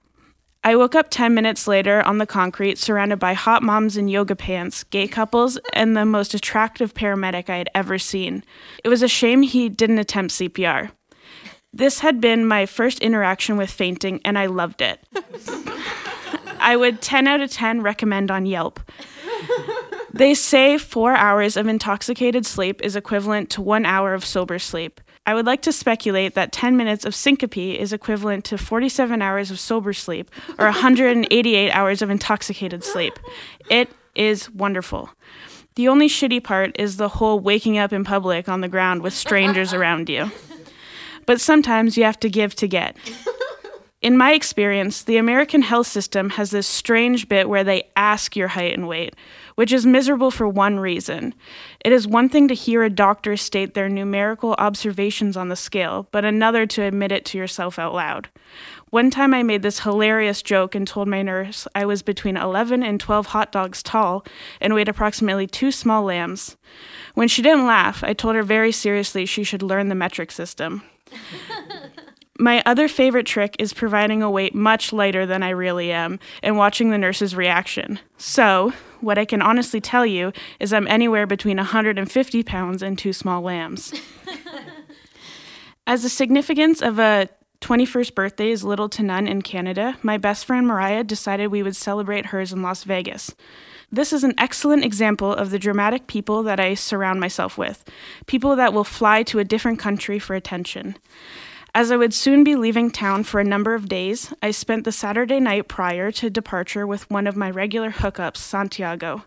[0.65, 4.35] I woke up 10 minutes later on the concrete, surrounded by hot moms in yoga
[4.35, 8.43] pants, gay couples, and the most attractive paramedic I had ever seen.
[8.83, 10.91] It was a shame he didn't attempt CPR.
[11.73, 15.01] This had been my first interaction with fainting, and I loved it.
[16.59, 18.81] I would 10 out of 10 recommend on Yelp.
[20.13, 25.01] They say four hours of intoxicated sleep is equivalent to one hour of sober sleep.
[25.27, 29.51] I would like to speculate that 10 minutes of syncope is equivalent to 47 hours
[29.51, 33.19] of sober sleep or 188 hours of intoxicated sleep.
[33.71, 35.11] It is wonderful.
[35.77, 39.15] The only shitty part is the whole waking up in public on the ground with
[39.15, 40.33] strangers around you.
[41.27, 42.97] But sometimes you have to give to get.
[44.03, 48.49] In my experience, the American health system has this strange bit where they ask your
[48.49, 49.15] height and weight,
[49.57, 51.35] which is miserable for one reason.
[51.85, 56.09] It is one thing to hear a doctor state their numerical observations on the scale,
[56.13, 58.31] but another to admit it to yourself out loud.
[58.89, 62.83] One time I made this hilarious joke and told my nurse I was between 11
[62.83, 64.25] and 12 hot dogs tall
[64.63, 66.57] and weighed approximately two small lambs.
[67.13, 70.85] When she didn't laugh, I told her very seriously she should learn the metric system.
[72.39, 76.57] My other favorite trick is providing a weight much lighter than I really am and
[76.57, 77.99] watching the nurse's reaction.
[78.17, 83.13] So, what I can honestly tell you is I'm anywhere between 150 pounds and two
[83.13, 83.93] small lambs.
[85.87, 87.29] As the significance of a
[87.61, 91.77] 21st birthday is little to none in Canada, my best friend Mariah decided we would
[91.77, 93.35] celebrate hers in Las Vegas.
[93.93, 97.85] This is an excellent example of the dramatic people that I surround myself with
[98.27, 100.97] people that will fly to a different country for attention.
[101.75, 104.93] As I would soon be leaving town for a number of days, I spent the
[104.93, 109.25] Saturday night prior to departure with one of my regular hookups, Santiago,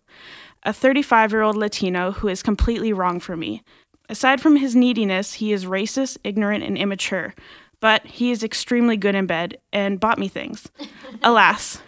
[0.63, 3.63] a 35 year old Latino who is completely wrong for me.
[4.10, 7.34] Aside from his neediness, he is racist, ignorant, and immature,
[7.80, 10.69] but he is extremely good in bed and bought me things.
[11.23, 11.82] Alas,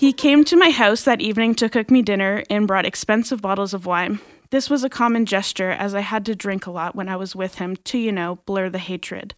[0.00, 3.74] he came to my house that evening to cook me dinner and brought expensive bottles
[3.74, 4.18] of wine.
[4.48, 7.36] This was a common gesture as I had to drink a lot when I was
[7.36, 9.34] with him to, you know, blur the hatred.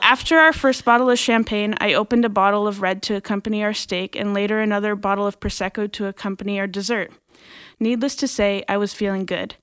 [0.00, 3.74] After our first bottle of champagne, I opened a bottle of red to accompany our
[3.74, 7.12] steak and later another bottle of Prosecco to accompany our dessert.
[7.78, 9.56] Needless to say, I was feeling good.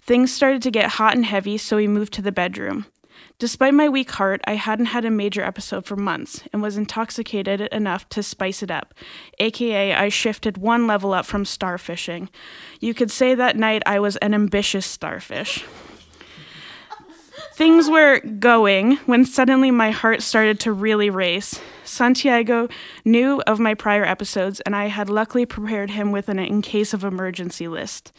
[0.00, 2.86] Things started to get hot and heavy, so we moved to the bedroom.
[3.38, 7.62] Despite my weak heart, I hadn't had a major episode for months and was intoxicated
[7.72, 8.94] enough to spice it up.
[9.40, 12.28] AKA, I shifted one level up from starfishing.
[12.80, 15.64] You could say that night I was an ambitious starfish.
[17.54, 21.60] Things were going when suddenly my heart started to really race.
[21.84, 22.68] Santiago
[23.04, 26.94] knew of my prior episodes, and I had luckily prepared him with an in case
[26.94, 28.12] of emergency list.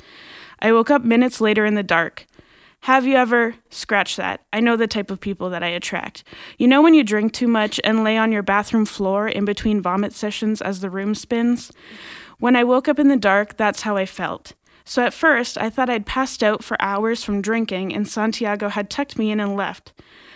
[0.59, 2.27] I woke up minutes later in the dark.
[2.83, 4.41] Have you ever scratch that?
[4.51, 6.25] I know the type of people that I attract.
[6.57, 9.81] You know when you drink too much and lay on your bathroom floor in between
[9.81, 11.71] vomit sessions as the room spins?
[12.39, 14.51] When I woke up in the dark, that's how I felt.
[14.83, 18.89] So at first, I thought I'd passed out for hours from drinking and Santiago had
[18.89, 19.93] tucked me in and left.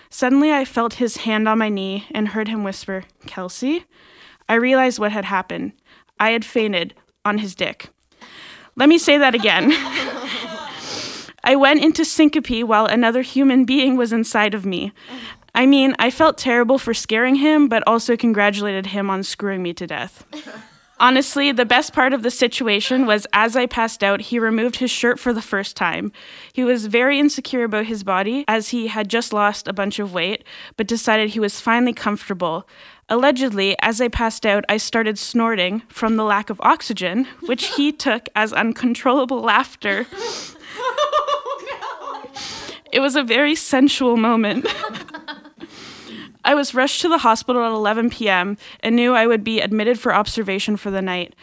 [0.09, 3.83] Suddenly, I felt his hand on my knee and heard him whisper, Kelsey?
[4.47, 5.73] I realized what had happened.
[6.17, 6.93] I had fainted
[7.25, 7.89] on his dick.
[8.77, 9.73] Let me say that again.
[11.47, 14.91] I went into syncope while another human being was inside of me.
[15.55, 19.73] I mean, I felt terrible for scaring him, but also congratulated him on screwing me
[19.75, 20.25] to death.
[20.99, 24.91] Honestly, the best part of the situation was as I passed out, he removed his
[24.91, 26.11] shirt for the first time.
[26.51, 30.13] He was very insecure about his body as he had just lost a bunch of
[30.13, 30.43] weight,
[30.75, 32.67] but decided he was finally comfortable.
[33.07, 37.91] Allegedly, as I passed out, I started snorting from the lack of oxygen, which he
[37.93, 40.07] took as uncontrollable laughter.
[42.91, 44.67] It was a very sensual moment.
[46.43, 48.57] I was rushed to the hospital at 11 p.m.
[48.79, 51.35] and knew I would be admitted for observation for the night.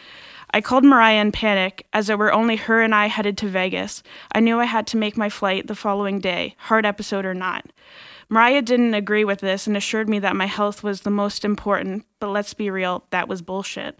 [0.51, 4.01] I called Mariah in panic, as it were only her and I headed to Vegas.
[4.31, 7.65] I knew I had to make my flight the following day, hard episode or not.
[8.29, 12.05] Mariah didn't agree with this and assured me that my health was the most important,
[12.19, 13.99] but let's be real, that was bullshit.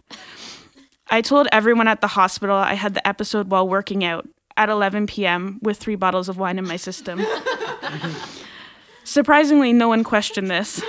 [1.08, 4.26] I told everyone at the hospital I had the episode while working out
[4.56, 5.58] at 11 p.m.
[5.62, 7.24] with three bottles of wine in my system.
[9.04, 10.82] Surprisingly, no one questioned this.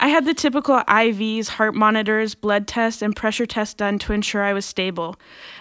[0.00, 4.42] I had the typical IVs, heart monitors, blood tests, and pressure tests done to ensure
[4.42, 5.16] I was stable.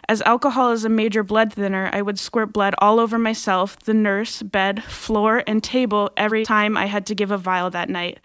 [0.09, 3.93] As alcohol is a major blood thinner, I would squirt blood all over myself, the
[3.93, 8.19] nurse, bed, floor, and table every time I had to give a vial that night.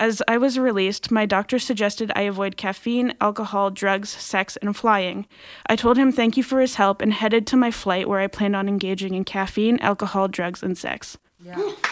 [0.00, 5.26] As I was released, my doctor suggested I avoid caffeine, alcohol, drugs, sex, and flying.
[5.66, 8.26] I told him thank you for his help and headed to my flight where I
[8.26, 11.18] planned on engaging in caffeine, alcohol, drugs, and sex.
[11.44, 11.72] Yeah.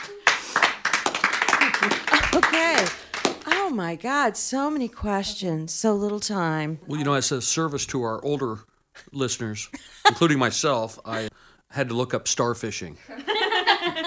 [2.34, 2.84] Okay.
[3.46, 6.78] Oh my God, so many questions, so little time.
[6.86, 8.58] Well, you know, as a service to our older
[9.12, 9.68] listeners,
[10.06, 11.30] including myself, I
[11.70, 12.96] had to look up starfishing.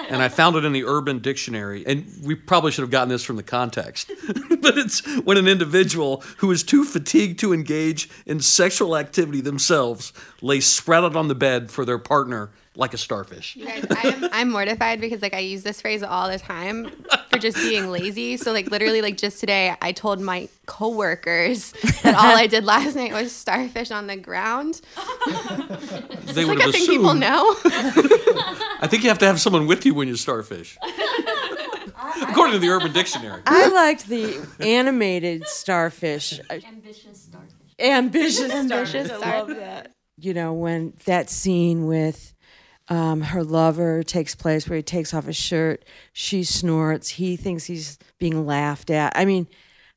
[0.10, 1.86] and I found it in the Urban Dictionary.
[1.86, 4.12] And we probably should have gotten this from the context.
[4.62, 10.12] but it's when an individual who is too fatigued to engage in sexual activity themselves
[10.41, 13.55] lay out on the bed for their partner like a starfish.
[13.55, 16.89] You guys, I am, I'm mortified because like I use this phrase all the time
[17.29, 18.38] for just being lazy.
[18.38, 22.95] So like literally like just today, I told my coworkers that all I did last
[22.95, 24.81] night was starfish on the ground.
[26.27, 27.55] They would Like I have think people know.
[27.65, 30.77] I think you have to have someone with you when you starfish.
[32.21, 33.41] According to the Urban Dictionary.
[33.45, 36.39] I liked the animated starfish.
[36.49, 37.51] Ambitious starfish.
[37.79, 39.27] Ambitious, Ambitious starfish.
[39.27, 39.91] I love that.
[40.17, 42.30] You know, when that scene with
[42.91, 47.63] um, her lover takes place where he takes off his shirt, she snorts, he thinks
[47.63, 49.13] he's being laughed at.
[49.15, 49.47] I mean,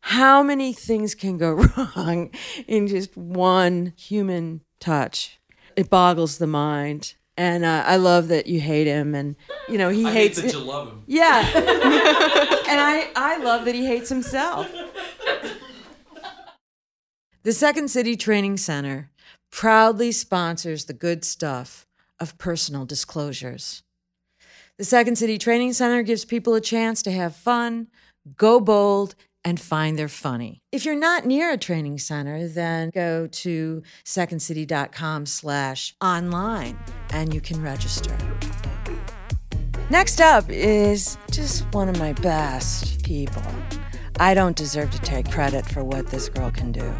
[0.00, 1.52] how many things can go
[1.96, 2.30] wrong
[2.68, 5.40] in just one human touch?
[5.74, 7.14] It boggles the mind.
[7.36, 9.34] And uh, I love that you hate him, and
[9.68, 10.38] you know he hates.
[10.40, 11.02] Hate that you love him.
[11.08, 11.40] Yeah.
[11.54, 14.70] and I, I love that he hates himself.
[17.42, 19.10] The Second City Training Center
[19.50, 21.88] proudly sponsors the good stuff
[22.20, 23.82] of personal disclosures.
[24.78, 27.88] The Second City Training Center gives people a chance to have fun,
[28.36, 30.62] go bold, and find their funny.
[30.72, 36.78] If you're not near a training center, then go to secondcity.com slash online
[37.10, 38.16] and you can register.
[39.90, 43.42] Next up is just one of my best people.
[44.18, 46.92] I don't deserve to take credit for what this girl can do.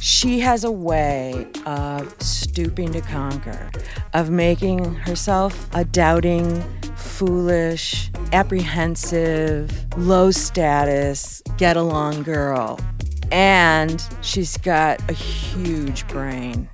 [0.00, 3.70] She has a way of stooping to conquer,
[4.14, 6.62] of making herself a doubting,
[6.94, 12.78] foolish, apprehensive, low status, get along girl.
[13.32, 16.68] And she's got a huge brain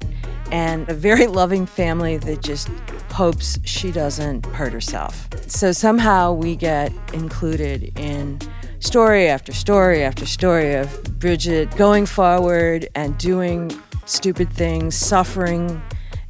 [0.53, 2.69] and a very loving family that just
[3.11, 5.29] hopes she doesn't hurt herself.
[5.47, 8.39] So somehow we get included in
[8.85, 13.73] story after story after story of Bridget going forward and doing
[14.05, 15.83] stupid things, suffering,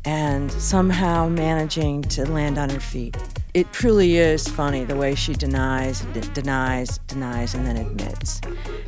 [0.04, 3.16] and somehow managing to land on her feet.
[3.54, 8.40] It truly is funny the way she denies, d- denies, denies, and then admits.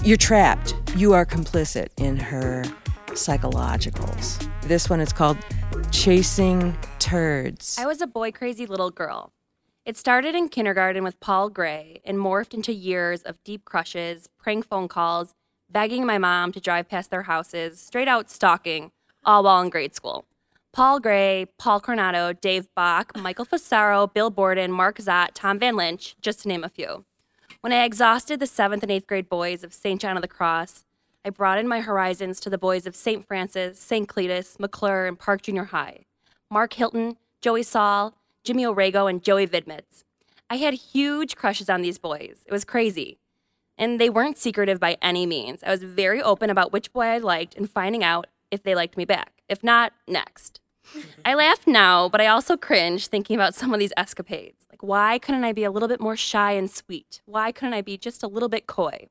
[0.04, 0.74] You're trapped.
[0.94, 2.62] You are complicit in her
[3.08, 4.48] psychologicals.
[4.62, 5.38] This one is called
[5.90, 7.76] Chasing Turds.
[7.80, 9.32] I was a boy crazy little girl.
[9.86, 14.66] It started in kindergarten with Paul Gray and morphed into years of deep crushes, prank
[14.66, 15.32] phone calls,
[15.70, 18.90] begging my mom to drive past their houses, straight out stalking,
[19.24, 20.24] all while in grade school.
[20.72, 26.16] Paul Gray, Paul Coronado, Dave Bach, Michael Fasaro, Bill Borden, Mark Zott, Tom Van Lynch,
[26.20, 27.04] just to name a few.
[27.60, 30.00] When I exhausted the seventh and eighth grade boys of St.
[30.00, 30.84] John of the Cross,
[31.24, 33.24] I broadened my horizons to the boys of St.
[33.24, 34.08] Francis, St.
[34.08, 36.06] Cletus, McClure, and Park Junior High.
[36.50, 38.15] Mark Hilton, Joey Saul,
[38.46, 40.04] Jimmy Orego, and Joey Vidmitz.
[40.48, 42.44] I had huge crushes on these boys.
[42.46, 43.18] It was crazy.
[43.76, 45.64] And they weren't secretive by any means.
[45.64, 48.96] I was very open about which boy I liked and finding out if they liked
[48.96, 49.42] me back.
[49.48, 50.60] If not, next.
[51.24, 54.64] I laugh now, but I also cringe thinking about some of these escapades.
[54.70, 57.20] Like, why couldn't I be a little bit more shy and sweet?
[57.26, 59.08] Why couldn't I be just a little bit coy?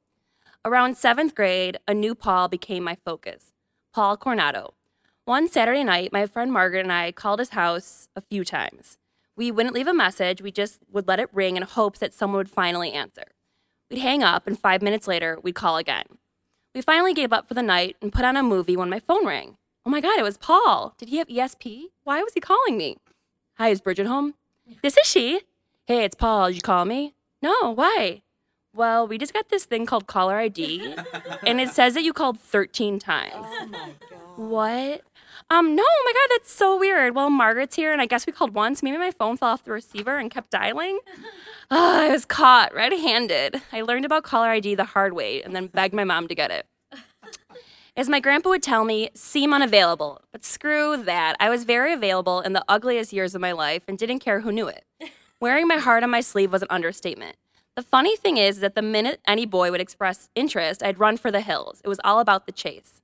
[0.64, 3.52] Around seventh grade, a new Paul became my focus
[3.94, 4.76] Paul Coronado.
[5.26, 8.98] One Saturday night, my friend Margaret and I called his house a few times.
[9.38, 12.38] We wouldn't leave a message, we just would let it ring in hopes that someone
[12.38, 13.26] would finally answer.
[13.90, 16.06] We'd hang up, and five minutes later, we'd call again.
[16.74, 19.26] We finally gave up for the night and put on a movie when my phone
[19.26, 19.58] rang.
[19.86, 20.96] Oh my God, it was Paul.
[20.98, 21.86] Did he have ESP?
[22.04, 22.98] Why was he calling me?
[23.58, 24.34] Hi, is Bridget home?
[24.82, 25.42] This is she.
[25.86, 26.48] Hey, it's Paul.
[26.48, 27.14] Did you call me?
[27.42, 28.24] No, why?
[28.74, 30.96] Well, we just got this thing called caller ID,
[31.46, 33.34] and it says that you called 13 times.
[33.36, 33.78] Oh my
[34.10, 34.20] god.
[34.36, 35.02] What?
[35.50, 37.16] Um, no, oh my god, that's so weird.
[37.16, 38.82] Well, Margaret's here, and I guess we called once.
[38.82, 41.00] Maybe my phone fell off the receiver and kept dialing.
[41.72, 43.60] Ah, I was caught red handed.
[43.74, 46.52] I learned about caller ID the hard way and then begged my mom to get
[46.52, 46.68] it.
[47.98, 50.22] As my grandpa would tell me, seem unavailable.
[50.32, 51.36] But screw that.
[51.40, 54.52] I was very available in the ugliest years of my life and didn't care who
[54.52, 54.86] knew it.
[55.40, 57.36] Wearing my heart on my sleeve was an understatement.
[57.76, 61.32] The funny thing is that the minute any boy would express interest, I'd run for
[61.32, 61.82] the hills.
[61.84, 63.02] It was all about the chase.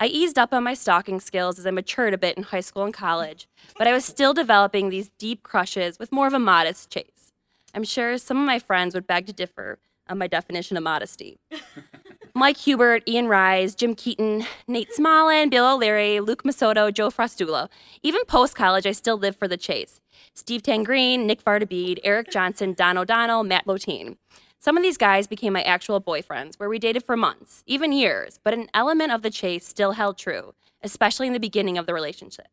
[0.00, 2.84] I eased up on my stalking skills as I matured a bit in high school
[2.84, 6.88] and college, but I was still developing these deep crushes with more of a modest
[6.90, 7.32] chase.
[7.74, 9.78] I'm sure some of my friends would beg to differ
[10.08, 11.40] on my definition of modesty.
[12.34, 17.68] Mike Hubert, Ian Rise, Jim Keaton, Nate Smolin, Bill O'Leary, Luke Masoto, Joe Frostula.
[18.04, 20.00] Even post college, I still lived for the chase.
[20.34, 24.16] Steve Tangreen, Nick Vardabeed, Eric Johnson, Don O'Donnell, Matt Lotine.
[24.60, 28.40] Some of these guys became my actual boyfriends, where we dated for months, even years,
[28.42, 30.52] but an element of the chase still held true,
[30.82, 32.48] especially in the beginning of the relationships.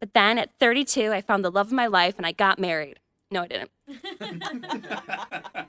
[0.00, 3.00] But then at 32, I found the love of my life and I got married.
[3.30, 3.70] No, I didn't.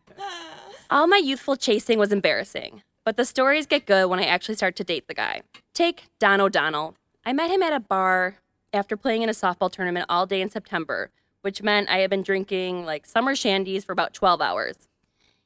[0.89, 4.76] All my youthful chasing was embarrassing, but the stories get good when I actually start
[4.78, 5.41] to date the guy.
[5.74, 6.95] Take Don O'Donnell.
[7.26, 8.38] I met him at a bar
[8.74, 11.11] after playing in a softball tournament all day in September,
[11.41, 14.89] which meant I had been drinking like summer shandies for about 12 hours.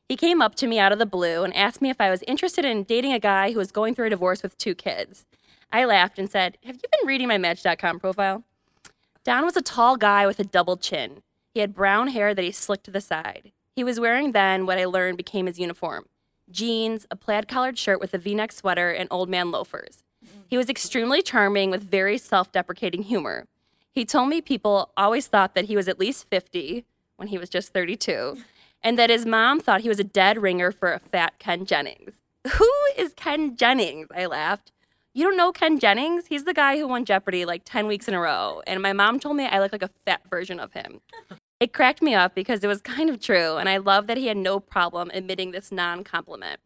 [0.08, 2.24] He came up to me out of the blue and asked me if I was
[2.28, 5.26] interested in dating a guy who was going through a divorce with two kids.
[5.72, 8.44] I laughed and said, Have you been reading my Match.com profile?
[9.24, 11.24] Don was a tall guy with a double chin.
[11.54, 13.52] He had brown hair that he slicked to the side.
[13.76, 16.06] He was wearing then what I learned became his uniform
[16.52, 20.04] jeans, a plaid collared shirt with a v neck sweater, and old man loafers.
[20.48, 23.48] He was extremely charming with very self deprecating humor.
[23.92, 26.86] He told me people always thought that he was at least 50
[27.16, 28.38] when he was just 32,
[28.86, 32.14] and that his mom thought he was a dead ringer for a fat Ken Jennings.
[32.48, 34.08] Who is Ken Jennings?
[34.16, 34.72] I laughed.
[35.12, 36.28] You don't know Ken Jennings?
[36.28, 39.20] He's the guy who won Jeopardy like 10 weeks in a row, and my mom
[39.20, 41.02] told me I look like a fat version of him.
[41.58, 44.28] It cracked me up because it was kind of true, and I love that he
[44.28, 46.60] had no problem admitting this non compliment.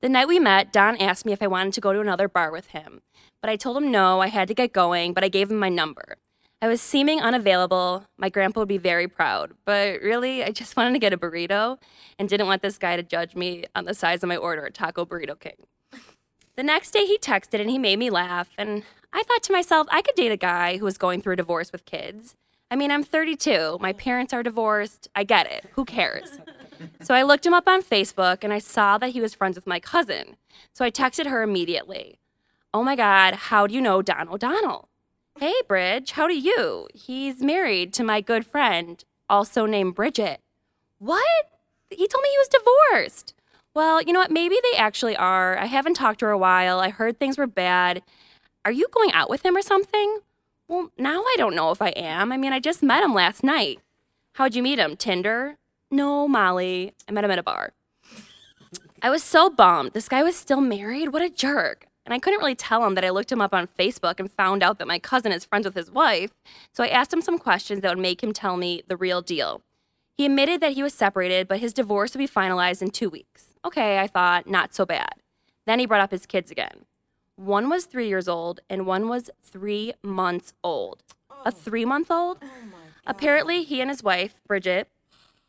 [0.00, 2.50] The night we met, Don asked me if I wanted to go to another bar
[2.50, 3.02] with him,
[3.42, 5.68] but I told him no, I had to get going, but I gave him my
[5.68, 6.16] number.
[6.62, 8.06] I was seeming unavailable.
[8.16, 11.78] My grandpa would be very proud, but really, I just wanted to get a burrito
[12.18, 14.74] and didn't want this guy to judge me on the size of my order at
[14.74, 15.66] Taco Burrito King.
[16.56, 19.86] The next day, he texted and he made me laugh, and I thought to myself,
[19.90, 22.34] I could date a guy who was going through a divorce with kids.
[22.70, 23.78] I mean, I'm 32.
[23.80, 25.08] My parents are divorced.
[25.14, 25.66] I get it.
[25.74, 26.38] Who cares?
[27.00, 29.66] So I looked him up on Facebook and I saw that he was friends with
[29.66, 30.36] my cousin.
[30.74, 32.18] So I texted her immediately.
[32.74, 34.88] Oh my God, how do you know Don O'Donnell?
[35.38, 36.88] Hey, Bridge, how do you?
[36.94, 40.40] He's married to my good friend, also named Bridget.
[40.98, 41.50] What?
[41.90, 43.34] He told me he was divorced.
[43.74, 44.30] Well, you know what?
[44.30, 45.58] Maybe they actually are.
[45.58, 46.80] I haven't talked to her a while.
[46.80, 48.02] I heard things were bad.
[48.64, 50.20] Are you going out with him or something?
[50.68, 52.32] Well, now I don't know if I am.
[52.32, 53.80] I mean, I just met him last night.
[54.36, 54.96] How'd you meet him?
[54.96, 55.58] Tinder?
[55.90, 56.94] No, Molly.
[57.06, 57.74] I met him at a bar.
[59.02, 59.92] I was so bummed.
[59.92, 61.12] This guy was still married.
[61.12, 61.88] What a jerk.
[62.06, 64.62] And I couldn't really tell him that I looked him up on Facebook and found
[64.62, 66.30] out that my cousin is friends with his wife.
[66.72, 69.62] So I asked him some questions that would make him tell me the real deal.
[70.16, 73.54] He admitted that he was separated, but his divorce would be finalized in two weeks.
[73.64, 75.14] Okay, I thought, not so bad.
[75.66, 76.86] Then he brought up his kids again.
[77.34, 81.02] One was three years old and one was three months old.
[81.44, 81.50] A oh.
[81.50, 82.38] three month old?
[82.42, 82.46] Oh
[83.06, 84.88] Apparently, he and his wife, Bridget,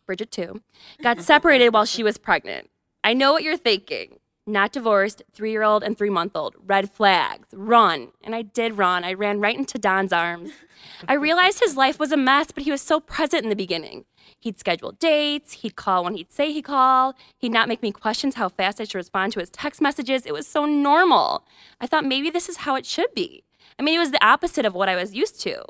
[0.05, 0.61] Bridget too,
[1.01, 2.69] got separated while she was pregnant.
[3.03, 4.19] I know what you're thinking.
[4.49, 6.55] Not divorced, three year old and three month old.
[6.65, 7.49] Red flags.
[7.51, 8.13] Run.
[8.23, 9.03] And I did run.
[9.03, 10.51] I ran right into Don's arms.
[11.05, 14.05] I realized his life was a mess, but he was so present in the beginning.
[14.39, 18.35] He'd schedule dates, he'd call when he'd say he'd call, he'd not make me questions
[18.35, 20.25] how fast I should respond to his text messages.
[20.25, 21.43] It was so normal.
[21.81, 23.43] I thought maybe this is how it should be.
[23.77, 25.65] I mean, it was the opposite of what I was used to.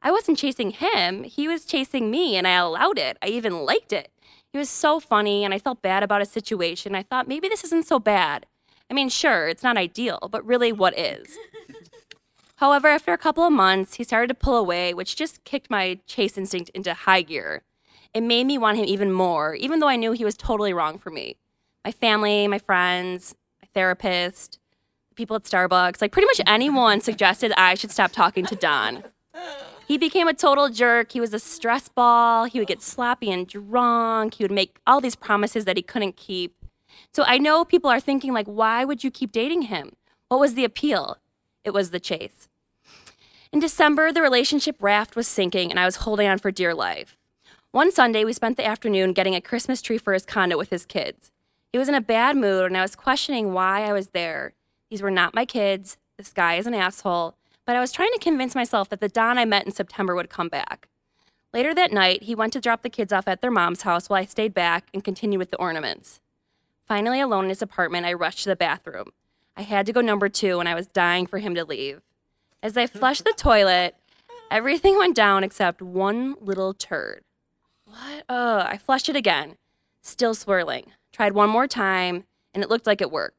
[0.00, 3.18] I wasn't chasing him, he was chasing me, and I allowed it.
[3.20, 4.11] I even liked it.
[4.52, 6.94] He was so funny, and I felt bad about his situation.
[6.94, 8.46] I thought maybe this isn't so bad.
[8.90, 11.38] I mean, sure, it's not ideal, but really, what is?
[12.56, 15.98] However, after a couple of months, he started to pull away, which just kicked my
[16.06, 17.62] chase instinct into high gear.
[18.12, 20.98] It made me want him even more, even though I knew he was totally wrong
[20.98, 21.36] for me.
[21.82, 24.58] My family, my friends, my therapist,
[25.16, 29.04] people at Starbucks, like pretty much anyone suggested I should stop talking to Don.
[29.86, 31.12] He became a total jerk.
[31.12, 32.44] He was a stress ball.
[32.44, 34.34] He would get sloppy and drunk.
[34.34, 36.54] He would make all these promises that he couldn't keep.
[37.12, 39.92] So I know people are thinking, like, why would you keep dating him?
[40.28, 41.18] What was the appeal?
[41.64, 42.48] It was the chase.
[43.52, 47.18] In December, the relationship raft was sinking and I was holding on for dear life.
[47.70, 50.84] One Sunday, we spent the afternoon getting a Christmas tree for his condo with his
[50.84, 51.32] kids.
[51.72, 54.52] He was in a bad mood, and I was questioning why I was there.
[54.90, 55.96] These were not my kids.
[56.18, 57.34] This guy is an asshole.
[57.64, 60.30] But I was trying to convince myself that the Don I met in September would
[60.30, 60.88] come back.
[61.52, 64.20] Later that night, he went to drop the kids off at their mom's house while
[64.20, 66.20] I stayed back and continued with the ornaments.
[66.86, 69.10] Finally, alone in his apartment, I rushed to the bathroom.
[69.56, 72.00] I had to go number two, and I was dying for him to leave.
[72.62, 73.96] As I flushed the toilet,
[74.50, 77.22] everything went down except one little turd.
[77.84, 78.24] What?
[78.28, 79.56] Ugh, I flushed it again,
[80.00, 80.92] still swirling.
[81.12, 83.36] Tried one more time, and it looked like it worked.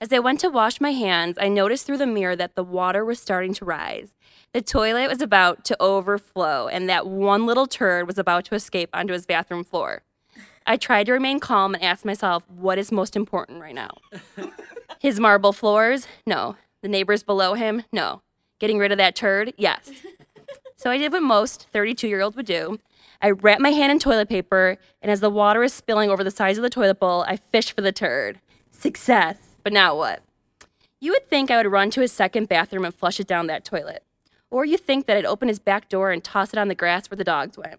[0.00, 3.04] As I went to wash my hands, I noticed through the mirror that the water
[3.04, 4.14] was starting to rise.
[4.52, 8.90] The toilet was about to overflow, and that one little turd was about to escape
[8.92, 10.02] onto his bathroom floor.
[10.64, 13.90] I tried to remain calm and asked myself, what is most important right now?
[15.00, 16.06] His marble floors?
[16.26, 16.56] No.
[16.82, 17.82] The neighbors below him?
[17.92, 18.22] No.
[18.58, 19.52] Getting rid of that turd?
[19.56, 19.90] Yes.
[20.76, 22.78] So I did what most 32 year olds would do.
[23.20, 26.30] I wrapped my hand in toilet paper, and as the water was spilling over the
[26.30, 28.40] sides of the toilet bowl, I fished for the turd.
[28.70, 29.47] Success.
[29.68, 30.22] But now what?
[30.98, 33.66] You would think I would run to his second bathroom and flush it down that
[33.66, 34.02] toilet.
[34.50, 37.10] Or you think that I'd open his back door and toss it on the grass
[37.10, 37.78] where the dogs went.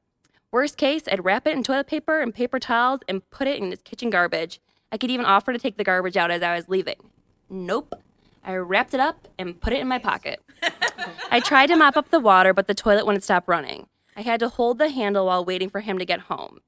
[0.52, 3.72] Worst case, I'd wrap it in toilet paper and paper towels and put it in
[3.72, 4.62] his kitchen garbage.
[4.92, 7.10] I could even offer to take the garbage out as I was leaving.
[7.50, 7.96] Nope.
[8.44, 10.44] I wrapped it up and put it in my pocket.
[11.32, 13.88] I tried to mop up the water, but the toilet wouldn't stop running.
[14.16, 16.60] I had to hold the handle while waiting for him to get home.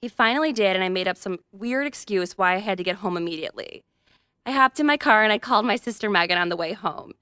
[0.00, 2.96] He finally did, and I made up some weird excuse why I had to get
[2.96, 3.82] home immediately.
[4.46, 7.12] I hopped in my car and I called my sister Megan on the way home.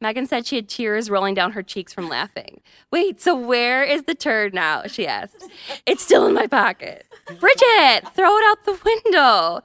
[0.00, 2.60] Megan said she had tears rolling down her cheeks from laughing.
[2.92, 4.84] Wait, so where is the turd now?
[4.86, 5.44] She asked.
[5.86, 7.04] It's still in my pocket.
[7.26, 9.62] Bridget, throw it out the window.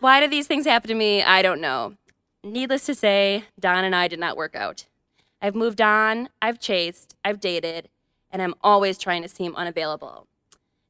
[0.00, 1.22] Why do these things happen to me?
[1.22, 1.94] I don't know.
[2.42, 4.86] Needless to say, Don and I did not work out.
[5.42, 7.90] I've moved on, I've chased, I've dated,
[8.30, 10.26] and I'm always trying to seem unavailable.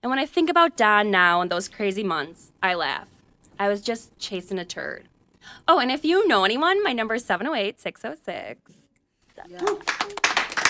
[0.03, 3.09] And when I think about Don now and those crazy months, I laugh.
[3.59, 5.09] I was just chasing a turd.
[5.67, 8.73] Oh, and if you know anyone, my number is 708 606.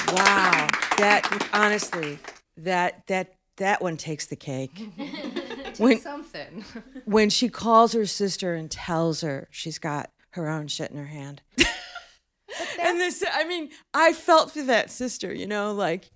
[0.08, 0.68] Wow.
[0.98, 2.18] That honestly,
[2.56, 4.88] that that that one takes the cake.
[5.78, 6.64] when Something.
[7.04, 11.06] when she calls her sister and tells her she's got her own shit in her
[11.06, 11.42] hand.
[12.80, 16.10] and this I mean, I felt for that sister, you know, like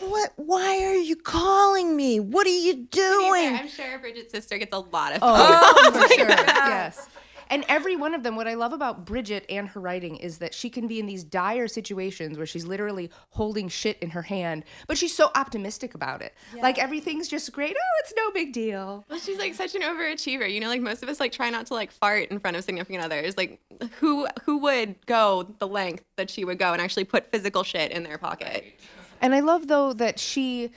[0.00, 2.20] what why are you calling me?
[2.20, 3.54] What are you doing?
[3.56, 6.28] I'm sure Bridget's sister gets a lot of Oh, for sure.
[6.28, 7.08] Yes.
[7.50, 10.54] And every one of them, what I love about Bridget and her writing is that
[10.54, 14.64] she can be in these dire situations where she's literally holding shit in her hand,
[14.86, 16.32] but she's so optimistic about it.
[16.56, 17.76] Like everything's just great.
[17.76, 19.04] Oh, it's no big deal.
[19.10, 20.50] Well, she's like such an overachiever.
[20.50, 22.64] You know, like most of us like try not to like fart in front of
[22.64, 23.36] significant others.
[23.36, 23.60] Like
[23.98, 27.90] who who would go the length that she would go and actually put physical shit
[27.90, 28.78] in their pocket?
[29.20, 30.70] And I love though that she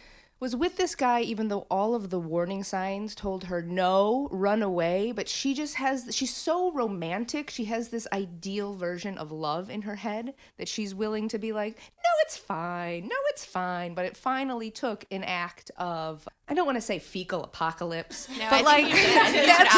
[0.43, 4.61] was with this guy even though all of the warning signs told her no, run
[4.61, 7.49] away, but she just has she's so romantic.
[7.49, 11.53] She has this ideal version of love in her head that she's willing to be
[11.53, 13.07] like, "No, it's fine.
[13.07, 16.99] No, it's fine." But it finally took an act of I don't want to say
[16.99, 19.17] fecal apocalypse, No, but think like you did.
[19.17, 19.75] I think you should that's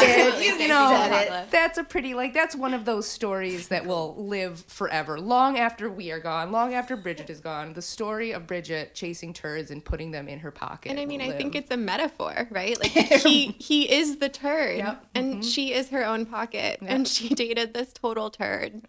[0.58, 0.62] it.
[0.62, 5.18] You know, that's a pretty like that's one of those stories that will live forever,
[5.18, 7.72] long after we are gone, long after Bridget is gone.
[7.72, 10.90] The story of Bridget chasing turds and putting them in her pocket.
[10.90, 12.78] And I mean, I think it's a metaphor, right?
[12.78, 12.92] Like
[13.24, 15.06] he he is the turd, Yep.
[15.16, 15.42] and mm-hmm.
[15.44, 18.82] she is her own pocket, and she dated this total turd,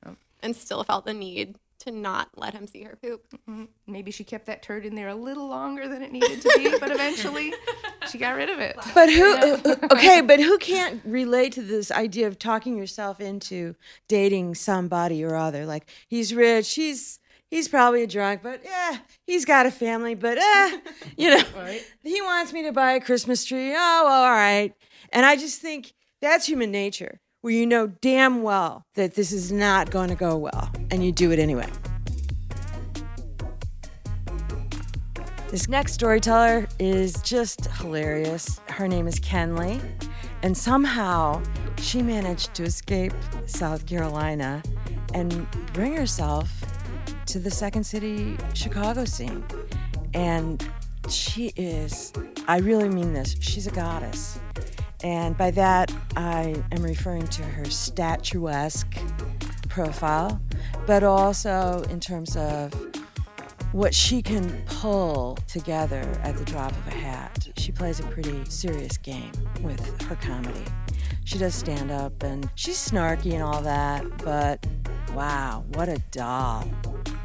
[0.42, 1.54] and still felt the need
[1.86, 3.24] to not let him see her poop.
[3.48, 3.64] Mm-hmm.
[3.86, 6.78] maybe she kept that turd in there a little longer than it needed to be,
[6.78, 7.52] but eventually
[8.10, 8.76] she got rid of it.
[8.94, 13.20] But who uh, uh, okay, but who can't relate to this idea of talking yourself
[13.20, 13.74] into
[14.08, 15.64] dating somebody or other?
[15.64, 17.20] Like he's rich, he's
[17.50, 20.78] he's probably a drunk, but yeah, he's got a family, but eh,
[21.16, 21.42] you know,
[22.02, 23.72] he wants me to buy a Christmas tree.
[23.72, 24.74] Oh, well, all right.
[25.10, 29.52] And I just think that's human nature, where you know damn well that this is
[29.52, 31.68] not going to go well, and you do it anyway.
[35.52, 38.60] This next storyteller is just hilarious.
[38.66, 39.80] Her name is Kenley,
[40.42, 41.40] and somehow
[41.78, 43.12] she managed to escape
[43.46, 44.60] South Carolina
[45.14, 46.50] and bring herself
[47.26, 49.44] to the Second City Chicago scene.
[50.14, 50.68] And
[51.08, 52.12] she is,
[52.48, 54.40] I really mean this, she's a goddess.
[55.04, 58.96] And by that, I am referring to her statuesque
[59.68, 60.40] profile,
[60.86, 62.72] but also in terms of
[63.72, 67.48] what she can pull together at the drop of a hat.
[67.58, 70.64] She plays a pretty serious game with her comedy.
[71.24, 74.66] She does stand up and she's snarky and all that, but
[75.12, 76.66] wow, what a doll.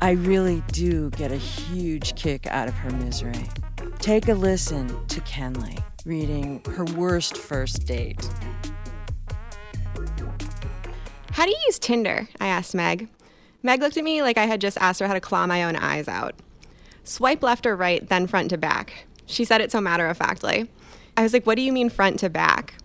[0.01, 3.47] I really do get a huge kick out of her misery.
[3.99, 8.27] Take a listen to Kenley reading her worst first date.
[11.33, 12.27] How do you use Tinder?
[12.39, 13.07] I asked Meg.
[13.63, 15.75] Meg looked at me like I had just asked her how to claw my own
[15.75, 16.35] eyes out.
[17.03, 19.05] Swipe left or right, then front to back.
[19.25, 20.69] She said it so matter of factly.
[21.15, 22.75] I was like, What do you mean front to back?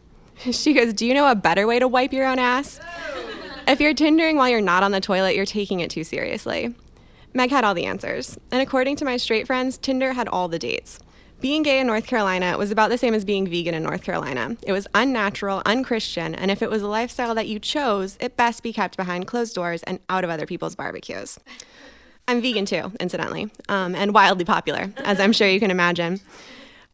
[0.53, 2.79] She goes, Do you know a better way to wipe your own ass?
[3.67, 6.75] If you're Tindering while you're not on the toilet, you're taking it too seriously.
[7.33, 8.39] Meg had all the answers.
[8.53, 10.99] And according to my straight friends, Tinder had all the dates.
[11.41, 14.57] Being gay in North Carolina was about the same as being vegan in North Carolina.
[14.63, 18.63] It was unnatural, unchristian, and if it was a lifestyle that you chose, it best
[18.63, 21.39] be kept behind closed doors and out of other people's barbecues.
[22.27, 26.21] I'm vegan too, incidentally, um, and wildly popular, as I'm sure you can imagine.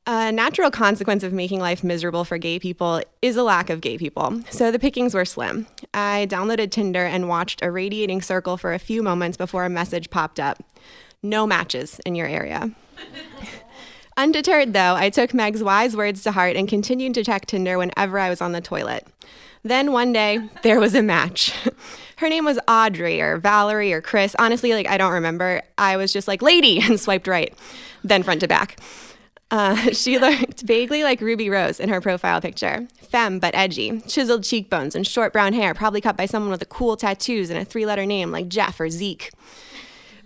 [0.08, 3.96] A natural consequence of making life miserable for gay people is a lack of gay
[3.96, 5.68] people, so the pickings were slim.
[5.94, 10.10] I downloaded Tinder and watched a radiating circle for a few moments before a message
[10.10, 10.64] popped up
[11.22, 12.72] No matches in your area.
[14.16, 18.18] Undeterred, though, I took Meg's wise words to heart and continued to check Tinder whenever
[18.18, 19.06] I was on the toilet.
[19.62, 21.52] Then one day, there was a match.
[22.16, 24.36] Her name was Audrey or Valerie or Chris.
[24.38, 25.62] Honestly, like I don't remember.
[25.78, 27.54] I was just like, lady, and swiped right,
[28.04, 28.78] then front to back.
[29.50, 32.88] Uh, she looked vaguely like Ruby Rose in her profile picture.
[33.02, 34.00] Femme, but edgy.
[34.08, 37.58] Chiseled cheekbones and short brown hair, probably cut by someone with a cool tattoos and
[37.58, 39.30] a three letter name like Jeff or Zeke.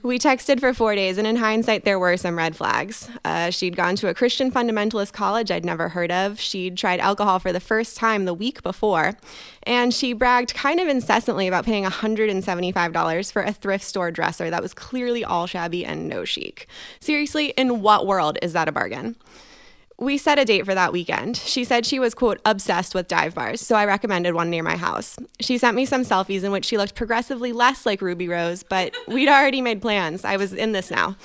[0.06, 3.10] We texted for four days, and in hindsight, there were some red flags.
[3.24, 6.38] Uh, she'd gone to a Christian fundamentalist college I'd never heard of.
[6.38, 9.18] She'd tried alcohol for the first time the week before,
[9.64, 14.62] and she bragged kind of incessantly about paying $175 for a thrift store dresser that
[14.62, 16.68] was clearly all shabby and no chic.
[17.00, 19.16] Seriously, in what world is that a bargain?
[19.98, 21.38] We set a date for that weekend.
[21.38, 24.76] She said she was, quote, obsessed with dive bars, so I recommended one near my
[24.76, 25.16] house.
[25.40, 28.94] She sent me some selfies in which she looked progressively less like Ruby Rose, but
[29.08, 30.24] we'd already made plans.
[30.24, 31.16] I was in this now.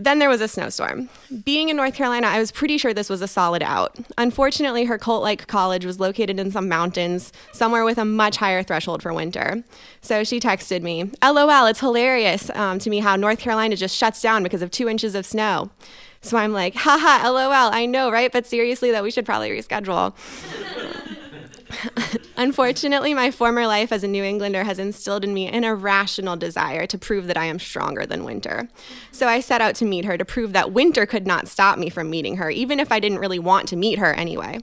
[0.00, 1.08] Then there was a snowstorm.
[1.44, 3.96] Being in North Carolina, I was pretty sure this was a solid out.
[4.16, 8.62] Unfortunately, her cult like college was located in some mountains, somewhere with a much higher
[8.62, 9.64] threshold for winter.
[10.00, 14.22] So she texted me, LOL, it's hilarious um, to me how North Carolina just shuts
[14.22, 15.70] down because of two inches of snow.
[16.20, 18.32] So I'm like, haha, lol, I know, right?
[18.32, 20.14] But seriously, that we should probably reschedule.
[22.36, 26.86] Unfortunately, my former life as a New Englander has instilled in me an irrational desire
[26.86, 28.68] to prove that I am stronger than winter.
[29.12, 31.90] So I set out to meet her to prove that winter could not stop me
[31.90, 34.60] from meeting her, even if I didn't really want to meet her anyway.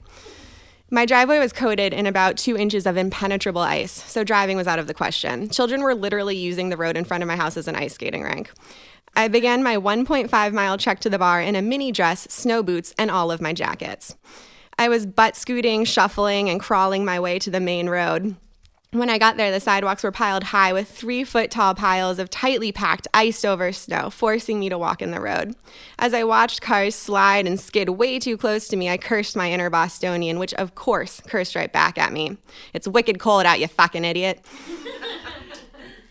[0.91, 4.77] My driveway was coated in about two inches of impenetrable ice, so driving was out
[4.77, 5.49] of the question.
[5.49, 8.21] Children were literally using the road in front of my house as an ice skating
[8.21, 8.51] rink.
[9.15, 12.93] I began my 1.5 mile trek to the bar in a mini dress, snow boots,
[12.97, 14.15] and all of my jackets.
[14.77, 18.35] I was butt scooting, shuffling, and crawling my way to the main road.
[18.91, 22.29] When I got there, the sidewalks were piled high with three foot tall piles of
[22.29, 25.53] tightly packed, iced over snow, forcing me to walk in the road.
[25.99, 29.51] As I watched cars slide and skid way too close to me, I cursed my
[29.51, 32.37] inner Bostonian, which of course cursed right back at me.
[32.73, 34.45] It's wicked cold out, you fucking idiot.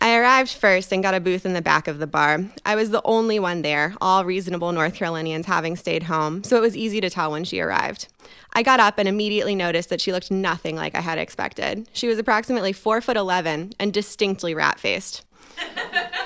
[0.05, 2.45] I arrived first and got a booth in the back of the bar.
[2.67, 6.61] I was the only one there, all reasonable North Carolinians having stayed home, so it
[6.61, 8.09] was easy to tell when she arrived.
[8.53, 11.89] I got up and immediately noticed that she looked nothing like I had expected.
[11.95, 15.25] She was approximately 4 foot 11 and distinctly rat-faced.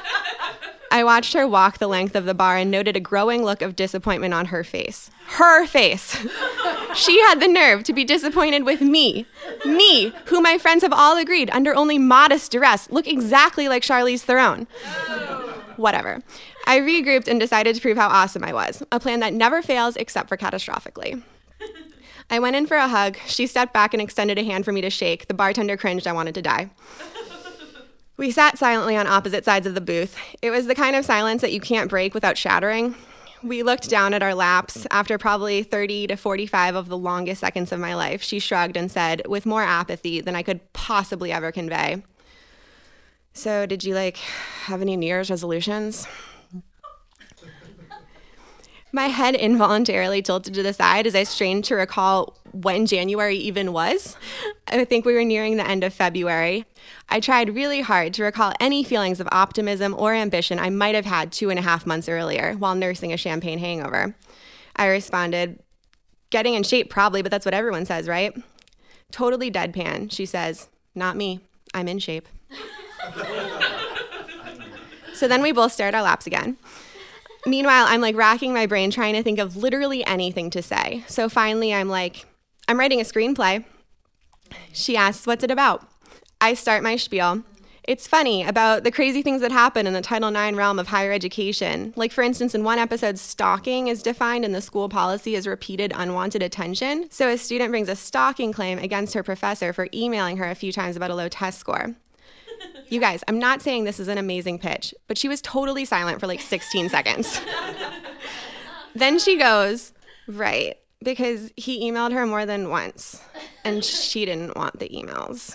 [0.91, 3.76] I watched her walk the length of the bar and noted a growing look of
[3.76, 5.11] disappointment on her face.
[5.26, 6.16] Her face.
[6.95, 9.26] she had the nerve to be disappointed with me.
[9.64, 14.22] Me, who my friends have all agreed, under only modest duress, look exactly like Charlize
[14.22, 14.66] Theron.
[15.76, 16.22] Whatever.
[16.66, 19.97] I regrouped and decided to prove how awesome I was, a plan that never fails
[19.97, 21.22] except for catastrophically.
[22.30, 23.16] I went in for a hug.
[23.26, 25.28] She stepped back and extended a hand for me to shake.
[25.28, 26.07] The bartender cringed.
[26.07, 26.70] I wanted to die.
[28.18, 30.18] We sat silently on opposite sides of the booth.
[30.42, 32.96] It was the kind of silence that you can't break without shattering.
[33.44, 34.88] We looked down at our laps.
[34.90, 38.90] After probably 30 to 45 of the longest seconds of my life, she shrugged and
[38.90, 42.02] said, with more apathy than I could possibly ever convey,
[43.32, 46.08] So, did you like have any New Year's resolutions?
[48.91, 53.72] My head involuntarily tilted to the side as I strained to recall when January even
[53.72, 54.16] was.
[54.66, 56.64] I think we were nearing the end of February.
[57.09, 61.05] I tried really hard to recall any feelings of optimism or ambition I might have
[61.05, 64.14] had two and a half months earlier while nursing a champagne hangover.
[64.76, 65.59] I responded,
[66.30, 68.36] Getting in shape, probably, but that's what everyone says, right?
[69.11, 70.12] Totally deadpan.
[70.12, 71.41] She says, Not me.
[71.72, 72.28] I'm in shape.
[75.14, 76.59] so then we both stared at our laps again.
[77.49, 81.05] Meanwhile, I'm like racking my brain trying to think of literally anything to say.
[81.07, 82.26] So finally, I'm like,
[82.68, 83.64] I'm writing a screenplay.
[84.72, 85.86] She asks, What's it about?
[86.40, 87.42] I start my spiel.
[87.84, 91.11] It's funny about the crazy things that happen in the Title IX realm of higher
[91.11, 91.94] education.
[91.96, 95.94] Like, for instance, in one episode, stalking is defined in the school policy as repeated
[95.96, 97.11] unwanted attention.
[97.11, 100.70] So, a student brings a stalking claim against her professor for emailing her a few
[100.70, 101.94] times about a low test score.
[102.90, 106.20] You guys, I'm not saying this is an amazing pitch, but she was totally silent
[106.20, 107.38] for like 16 seconds.
[108.94, 109.92] then she goes,
[110.26, 113.22] Right, because he emailed her more than once,
[113.62, 115.54] and she didn't want the emails.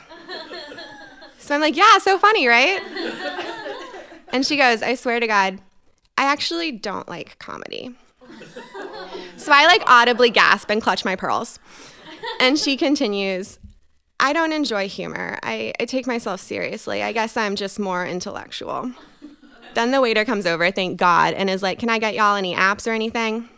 [1.40, 2.80] So I'm like, yeah, so funny, right?
[4.30, 5.60] And she goes, I swear to God,
[6.18, 7.96] I actually don't like comedy.
[9.36, 11.60] So I like audibly gasp and clutch my pearls.
[12.40, 13.60] And she continues,
[14.20, 15.38] I don't enjoy humor.
[15.44, 17.04] I, I take myself seriously.
[17.04, 18.92] I guess I'm just more intellectual.
[19.74, 22.56] Then the waiter comes over, thank God, and is like, Can I get y'all any
[22.56, 23.50] apps or anything?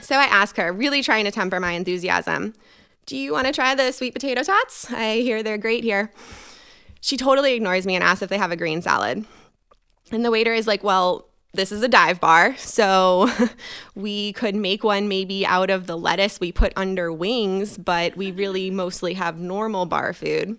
[0.00, 2.54] So I ask her, really trying to temper my enthusiasm,
[3.06, 4.92] Do you want to try the sweet potato tots?
[4.92, 6.12] I hear they're great here.
[7.00, 9.24] She totally ignores me and asks if they have a green salad.
[10.10, 13.30] And the waiter is like, Well, this is a dive bar, so
[13.94, 18.30] we could make one maybe out of the lettuce we put under wings, but we
[18.30, 20.58] really mostly have normal bar food.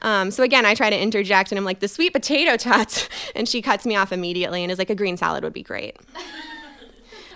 [0.00, 3.08] Um, so again, I try to interject and I'm like, the sweet potato tots.
[3.34, 5.96] And she cuts me off immediately and is like, a green salad would be great.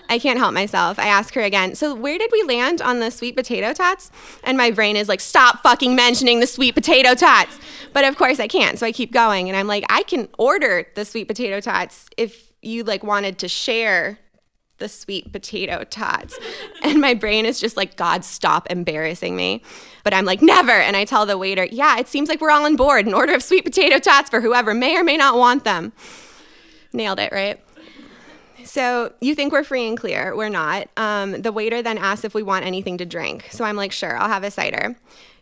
[0.08, 0.98] I can't help myself.
[0.98, 4.10] I ask her again, so where did we land on the sweet potato tots?
[4.42, 7.58] And my brain is like, stop fucking mentioning the sweet potato tots.
[7.92, 8.78] But of course I can't.
[8.78, 12.51] So I keep going and I'm like, I can order the sweet potato tots if
[12.62, 14.18] you like wanted to share
[14.78, 16.38] the sweet potato tots.
[16.82, 19.62] And my brain is just like, God, stop embarrassing me.
[20.02, 20.72] But I'm like, never.
[20.72, 23.06] And I tell the waiter, yeah, it seems like we're all on board.
[23.06, 25.92] An order of sweet potato tots for whoever may or may not want them.
[26.92, 27.60] Nailed it, right?
[28.64, 30.34] So you think we're free and clear.
[30.36, 30.88] We're not.
[30.96, 33.48] Um, the waiter then asks if we want anything to drink.
[33.52, 34.96] So I'm like, sure, I'll have a cider.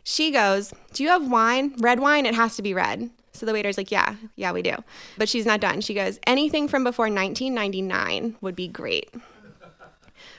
[0.05, 1.75] She goes, Do you have wine?
[1.79, 2.27] Red wine?
[2.27, 3.11] It has to be red.
[3.33, 4.77] So the waiter's like, Yeah, yeah, we do.
[5.19, 5.81] But she's not done.
[5.81, 9.11] She goes, Anything from before 1999 would be great.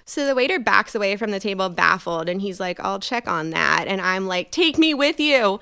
[0.05, 3.51] So the waiter backs away from the table baffled and he's like, I'll check on
[3.51, 3.85] that.
[3.87, 5.59] And I'm like, Take me with you.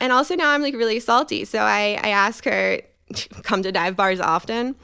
[0.00, 1.44] And also now I'm like really salty.
[1.44, 2.80] So I, I ask her,
[3.42, 4.76] Come to dive bars often?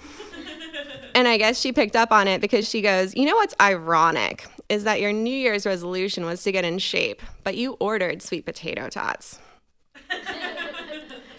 [1.14, 4.46] And I guess she picked up on it because she goes, You know what's ironic
[4.68, 8.44] is that your New Year's resolution was to get in shape, but you ordered sweet
[8.44, 9.38] potato tots.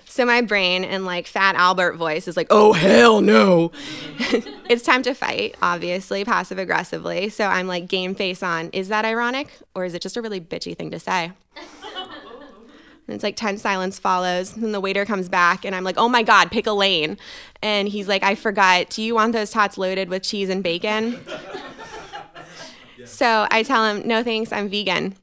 [0.10, 3.72] so my brain in like fat Albert voice is like, Oh, hell no.
[4.70, 7.30] it's time to fight, obviously, passive aggressively.
[7.30, 8.70] So I'm like, game face on.
[8.72, 9.58] Is that ironic?
[9.76, 11.32] Or is it just a really bitchy thing to say?
[13.08, 14.56] And it's like tense silence follows.
[14.56, 17.18] And the waiter comes back, and I'm like, oh my God, pick a lane.
[17.60, 18.92] And he's like, I forgot.
[18.92, 21.20] Do you want those tots loaded with cheese and bacon?
[23.06, 25.16] So I tell him, no thanks, I'm vegan.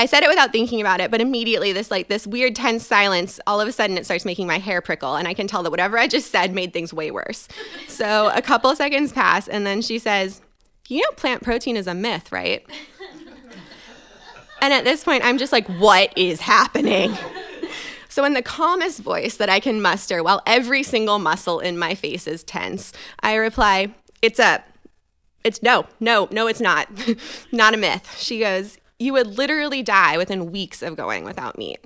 [0.00, 3.40] I said it without thinking about it, but immediately this like this weird tense silence,
[3.46, 5.70] all of a sudden it starts making my hair prickle, and I can tell that
[5.70, 7.48] whatever I just said made things way worse.
[7.88, 10.40] So a couple seconds pass, and then she says,
[10.88, 12.64] "You know, plant protein is a myth, right?"
[14.60, 17.16] And at this point, I'm just like, what is happening?
[18.08, 21.94] So, in the calmest voice that I can muster, while every single muscle in my
[21.94, 24.64] face is tense, I reply, It's a,
[25.44, 26.88] it's no, no, no, it's not.
[27.52, 28.16] not a myth.
[28.18, 31.78] She goes, You would literally die within weeks of going without meat.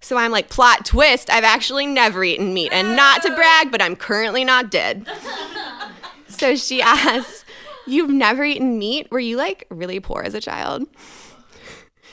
[0.00, 2.72] So I'm like, plot twist, I've actually never eaten meat.
[2.72, 5.08] And not to brag, but I'm currently not dead.
[6.28, 7.44] so she asks,
[7.86, 9.10] You've never eaten meat?
[9.10, 10.86] Were you like really poor as a child?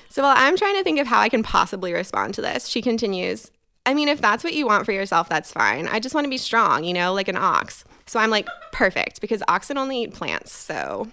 [0.07, 2.81] So while I'm trying to think of how I can possibly respond to this, she
[2.81, 3.51] continues,
[3.85, 5.87] I mean, if that's what you want for yourself, that's fine.
[5.87, 7.83] I just want to be strong, you know, like an ox.
[8.05, 11.09] So I'm like, perfect, because oxen only eat plants, so.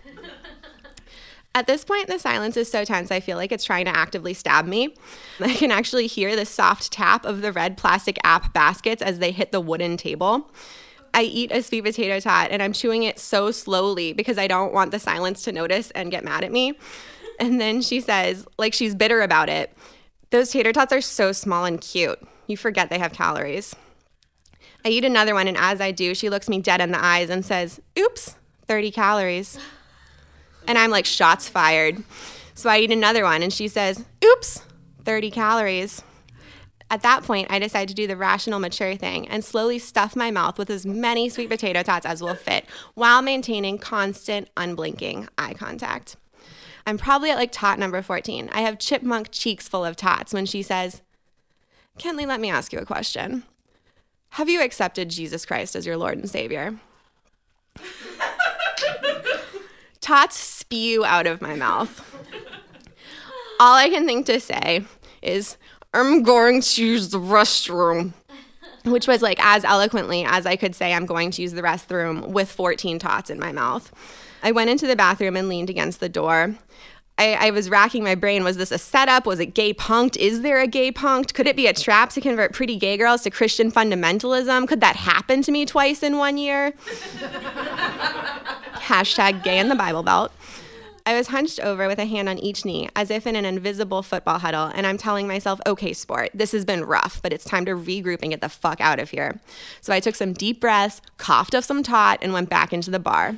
[1.55, 4.33] At this point, the silence is so tense, I feel like it's trying to actively
[4.33, 4.95] stab me.
[5.41, 9.33] I can actually hear the soft tap of the red plastic app baskets as they
[9.33, 10.51] hit the wooden table.
[11.15, 14.73] I eat a sweet potato tot and I'm chewing it so slowly because I don't
[14.73, 16.73] want the silence to notice and get mad at me.
[17.39, 19.77] And then she says, like she's bitter about it,
[20.31, 22.19] those tater tots are so small and cute.
[22.47, 23.77] You forget they have calories.
[24.85, 27.31] I eat another one, and as I do, she looks me dead in the eyes
[27.31, 28.37] and says, Oops,
[28.67, 29.59] 30 calories.
[30.67, 32.03] And I'm like, Shots fired.
[32.55, 34.63] So I eat another one, and she says, Oops,
[35.05, 36.03] 30 calories.
[36.93, 40.31] At that point, I decide to do the rational, mature thing and slowly stuff my
[40.31, 45.55] mouth with as many sweet potato tots as will fit while maintaining constant, unblinking eye
[45.55, 46.17] contact.
[46.87, 48.51] I'm probably at like tot number 14.
[48.53, 51.01] I have chipmunk cheeks full of tots when she says,
[51.99, 53.45] Kenley, let me ask you a question.
[54.31, 56.79] Have you accepted Jesus Christ as your Lord and Savior?
[60.03, 62.05] Tots spew out of my mouth.
[63.59, 64.85] All I can think to say
[65.23, 65.57] is,
[65.95, 68.13] I'm going to use the restroom.
[68.85, 72.27] which was like as eloquently as I could say I'm going to use the restroom
[72.29, 73.93] with 14 tots in my mouth.
[74.43, 76.57] I went into the bathroom and leaned against the door.
[77.19, 78.43] I, I, was racking my brain.
[78.43, 79.27] Was this a setup?
[79.27, 80.17] Was it gay punked?
[80.17, 81.35] Is there a gay punked?
[81.35, 84.67] Could it be a trap to convert pretty gay girls to Christian fundamentalism?
[84.67, 86.73] Could that happen to me twice in one year?
[88.83, 90.33] Hashtag gay in the Bible Belt.
[91.07, 94.03] I was hunched over with a hand on each knee, as if in an invisible
[94.03, 97.64] football huddle, and I'm telling myself, okay, sport, this has been rough, but it's time
[97.66, 99.41] to regroup and get the fuck out of here.
[99.80, 102.99] So I took some deep breaths, coughed up some tot, and went back into the
[102.99, 103.37] bar.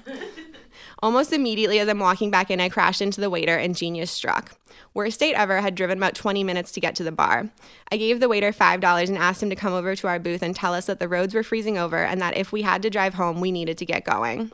[1.02, 4.56] Almost immediately as I'm walking back in, I crashed into the waiter and genius struck.
[4.92, 7.50] Worst date ever had driven about 20 minutes to get to the bar.
[7.90, 10.54] I gave the waiter $5 and asked him to come over to our booth and
[10.54, 13.14] tell us that the roads were freezing over and that if we had to drive
[13.14, 14.52] home, we needed to get going.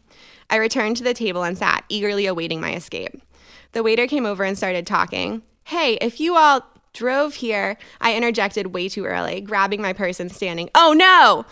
[0.48, 3.20] I returned to the table and sat, eagerly awaiting my escape.
[3.72, 5.42] The waiter came over and started talking.
[5.64, 10.32] Hey, if you all drove here, I interjected way too early, grabbing my purse and
[10.32, 10.70] standing.
[10.74, 11.46] Oh no!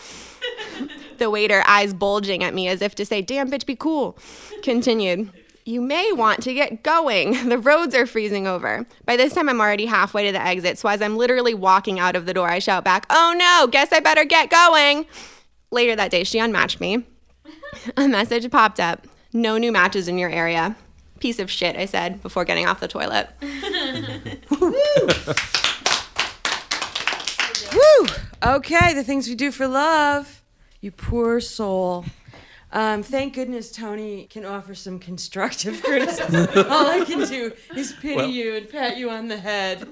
[1.18, 4.18] the waiter, eyes bulging at me as if to say, Damn, bitch, be cool,
[4.62, 5.30] continued.
[5.68, 7.48] You may want to get going.
[7.48, 8.86] The roads are freezing over.
[9.04, 12.16] By this time, I'm already halfway to the exit, so as I'm literally walking out
[12.16, 15.04] of the door, I shout back, Oh no, guess I better get going.
[15.70, 17.04] Later that day, she unmatched me.
[17.98, 20.74] A message popped up No new matches in your area.
[21.20, 23.28] Piece of shit, I said before getting off the toilet.
[27.72, 28.06] Woo!
[28.42, 30.42] Okay, the things we do for love.
[30.80, 32.06] You poor soul.
[32.70, 36.48] Um, thank goodness Tony can offer some constructive criticism.
[36.70, 39.88] All I can do is pity well, you and pat you on the head.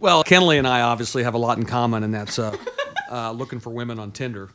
[0.00, 2.56] Well, Kenley and I obviously have a lot in common, and that's uh,
[3.10, 4.50] uh, looking for women on Tinder.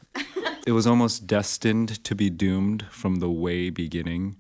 [0.67, 4.35] It was almost destined to be doomed from the way beginning.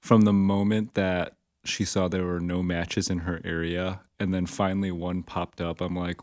[0.00, 4.46] From the moment that she saw there were no matches in her area, and then
[4.46, 6.20] finally one popped up, I'm like,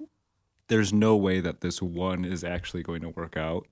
[0.67, 3.65] there's no way that this one is actually going to work out.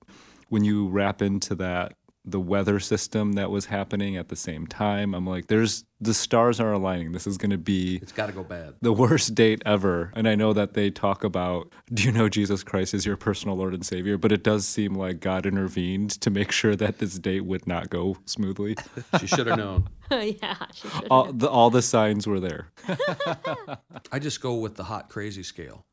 [0.48, 1.97] When you wrap into that
[2.30, 5.14] the weather system that was happening at the same time.
[5.14, 7.12] I'm like, there's the stars are aligning.
[7.12, 8.74] This is going to be It's got to go bad.
[8.80, 10.12] The worst date ever.
[10.14, 13.56] And I know that they talk about do you know Jesus Christ is your personal
[13.56, 17.18] Lord and Savior, but it does seem like God intervened to make sure that this
[17.18, 18.76] date would not go smoothly.
[19.20, 19.88] she should have known.
[20.10, 20.88] yeah, she.
[21.10, 22.68] All the, all the signs were there.
[24.12, 25.84] I just go with the hot crazy scale.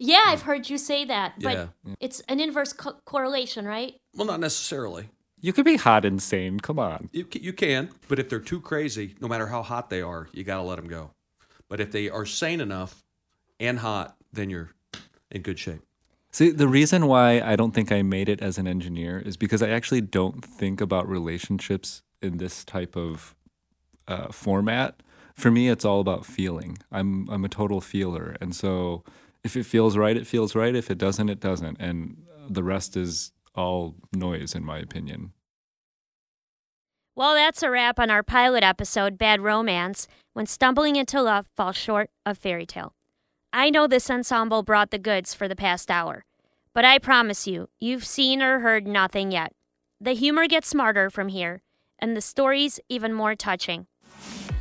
[0.00, 1.66] Yeah, I've heard you say that, but Yeah.
[1.98, 3.94] it's an inverse co- correlation, right?
[4.14, 5.08] Well, not necessarily.
[5.40, 6.60] You could be hot and sane.
[6.60, 7.10] Come on.
[7.12, 10.44] You, you can, but if they're too crazy, no matter how hot they are, you
[10.44, 11.10] got to let them go.
[11.68, 13.04] But if they are sane enough
[13.60, 14.70] and hot, then you're
[15.30, 15.82] in good shape.
[16.30, 19.62] See, the reason why I don't think I made it as an engineer is because
[19.62, 23.34] I actually don't think about relationships in this type of
[24.06, 25.02] uh, format.
[25.34, 26.78] For me, it's all about feeling.
[26.90, 29.04] I'm I'm a total feeler, and so
[29.44, 30.74] if it feels right, it feels right.
[30.74, 35.32] If it doesn't, it doesn't, and the rest is all noise, in my opinion.
[37.14, 41.76] Well, that's a wrap on our pilot episode, Bad Romance, when stumbling into love falls
[41.76, 42.94] short of fairy tale.
[43.52, 46.24] I know this ensemble brought the goods for the past hour,
[46.72, 49.52] but I promise you, you've seen or heard nothing yet.
[50.00, 51.62] The humor gets smarter from here,
[51.98, 53.88] and the stories even more touching.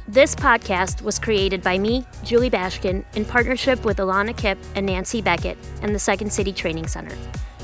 [0.07, 5.21] This podcast was created by me, Julie Bashkin, in partnership with Alana Kipp and Nancy
[5.21, 7.15] Beckett and the Second City Training Center.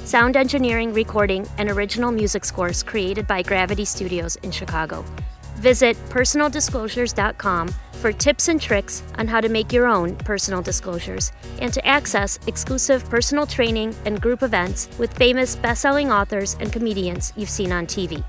[0.05, 5.05] Sound engineering, recording, and original music scores created by Gravity Studios in Chicago.
[5.55, 11.31] Visit personaldisclosures.com for tips and tricks on how to make your own personal disclosures
[11.61, 17.31] and to access exclusive personal training and group events with famous best-selling authors and comedians
[17.37, 18.21] you've seen on TV.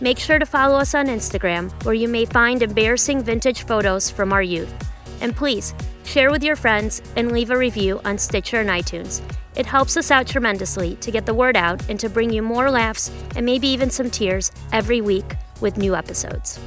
[0.00, 4.32] Make sure to follow us on Instagram where you may find embarrassing vintage photos from
[4.32, 4.72] our youth.
[5.20, 9.22] And please, share with your friends and leave a review on Stitcher and iTunes.
[9.56, 12.70] It helps us out tremendously to get the word out and to bring you more
[12.70, 16.60] laughs and maybe even some tears every week with new episodes.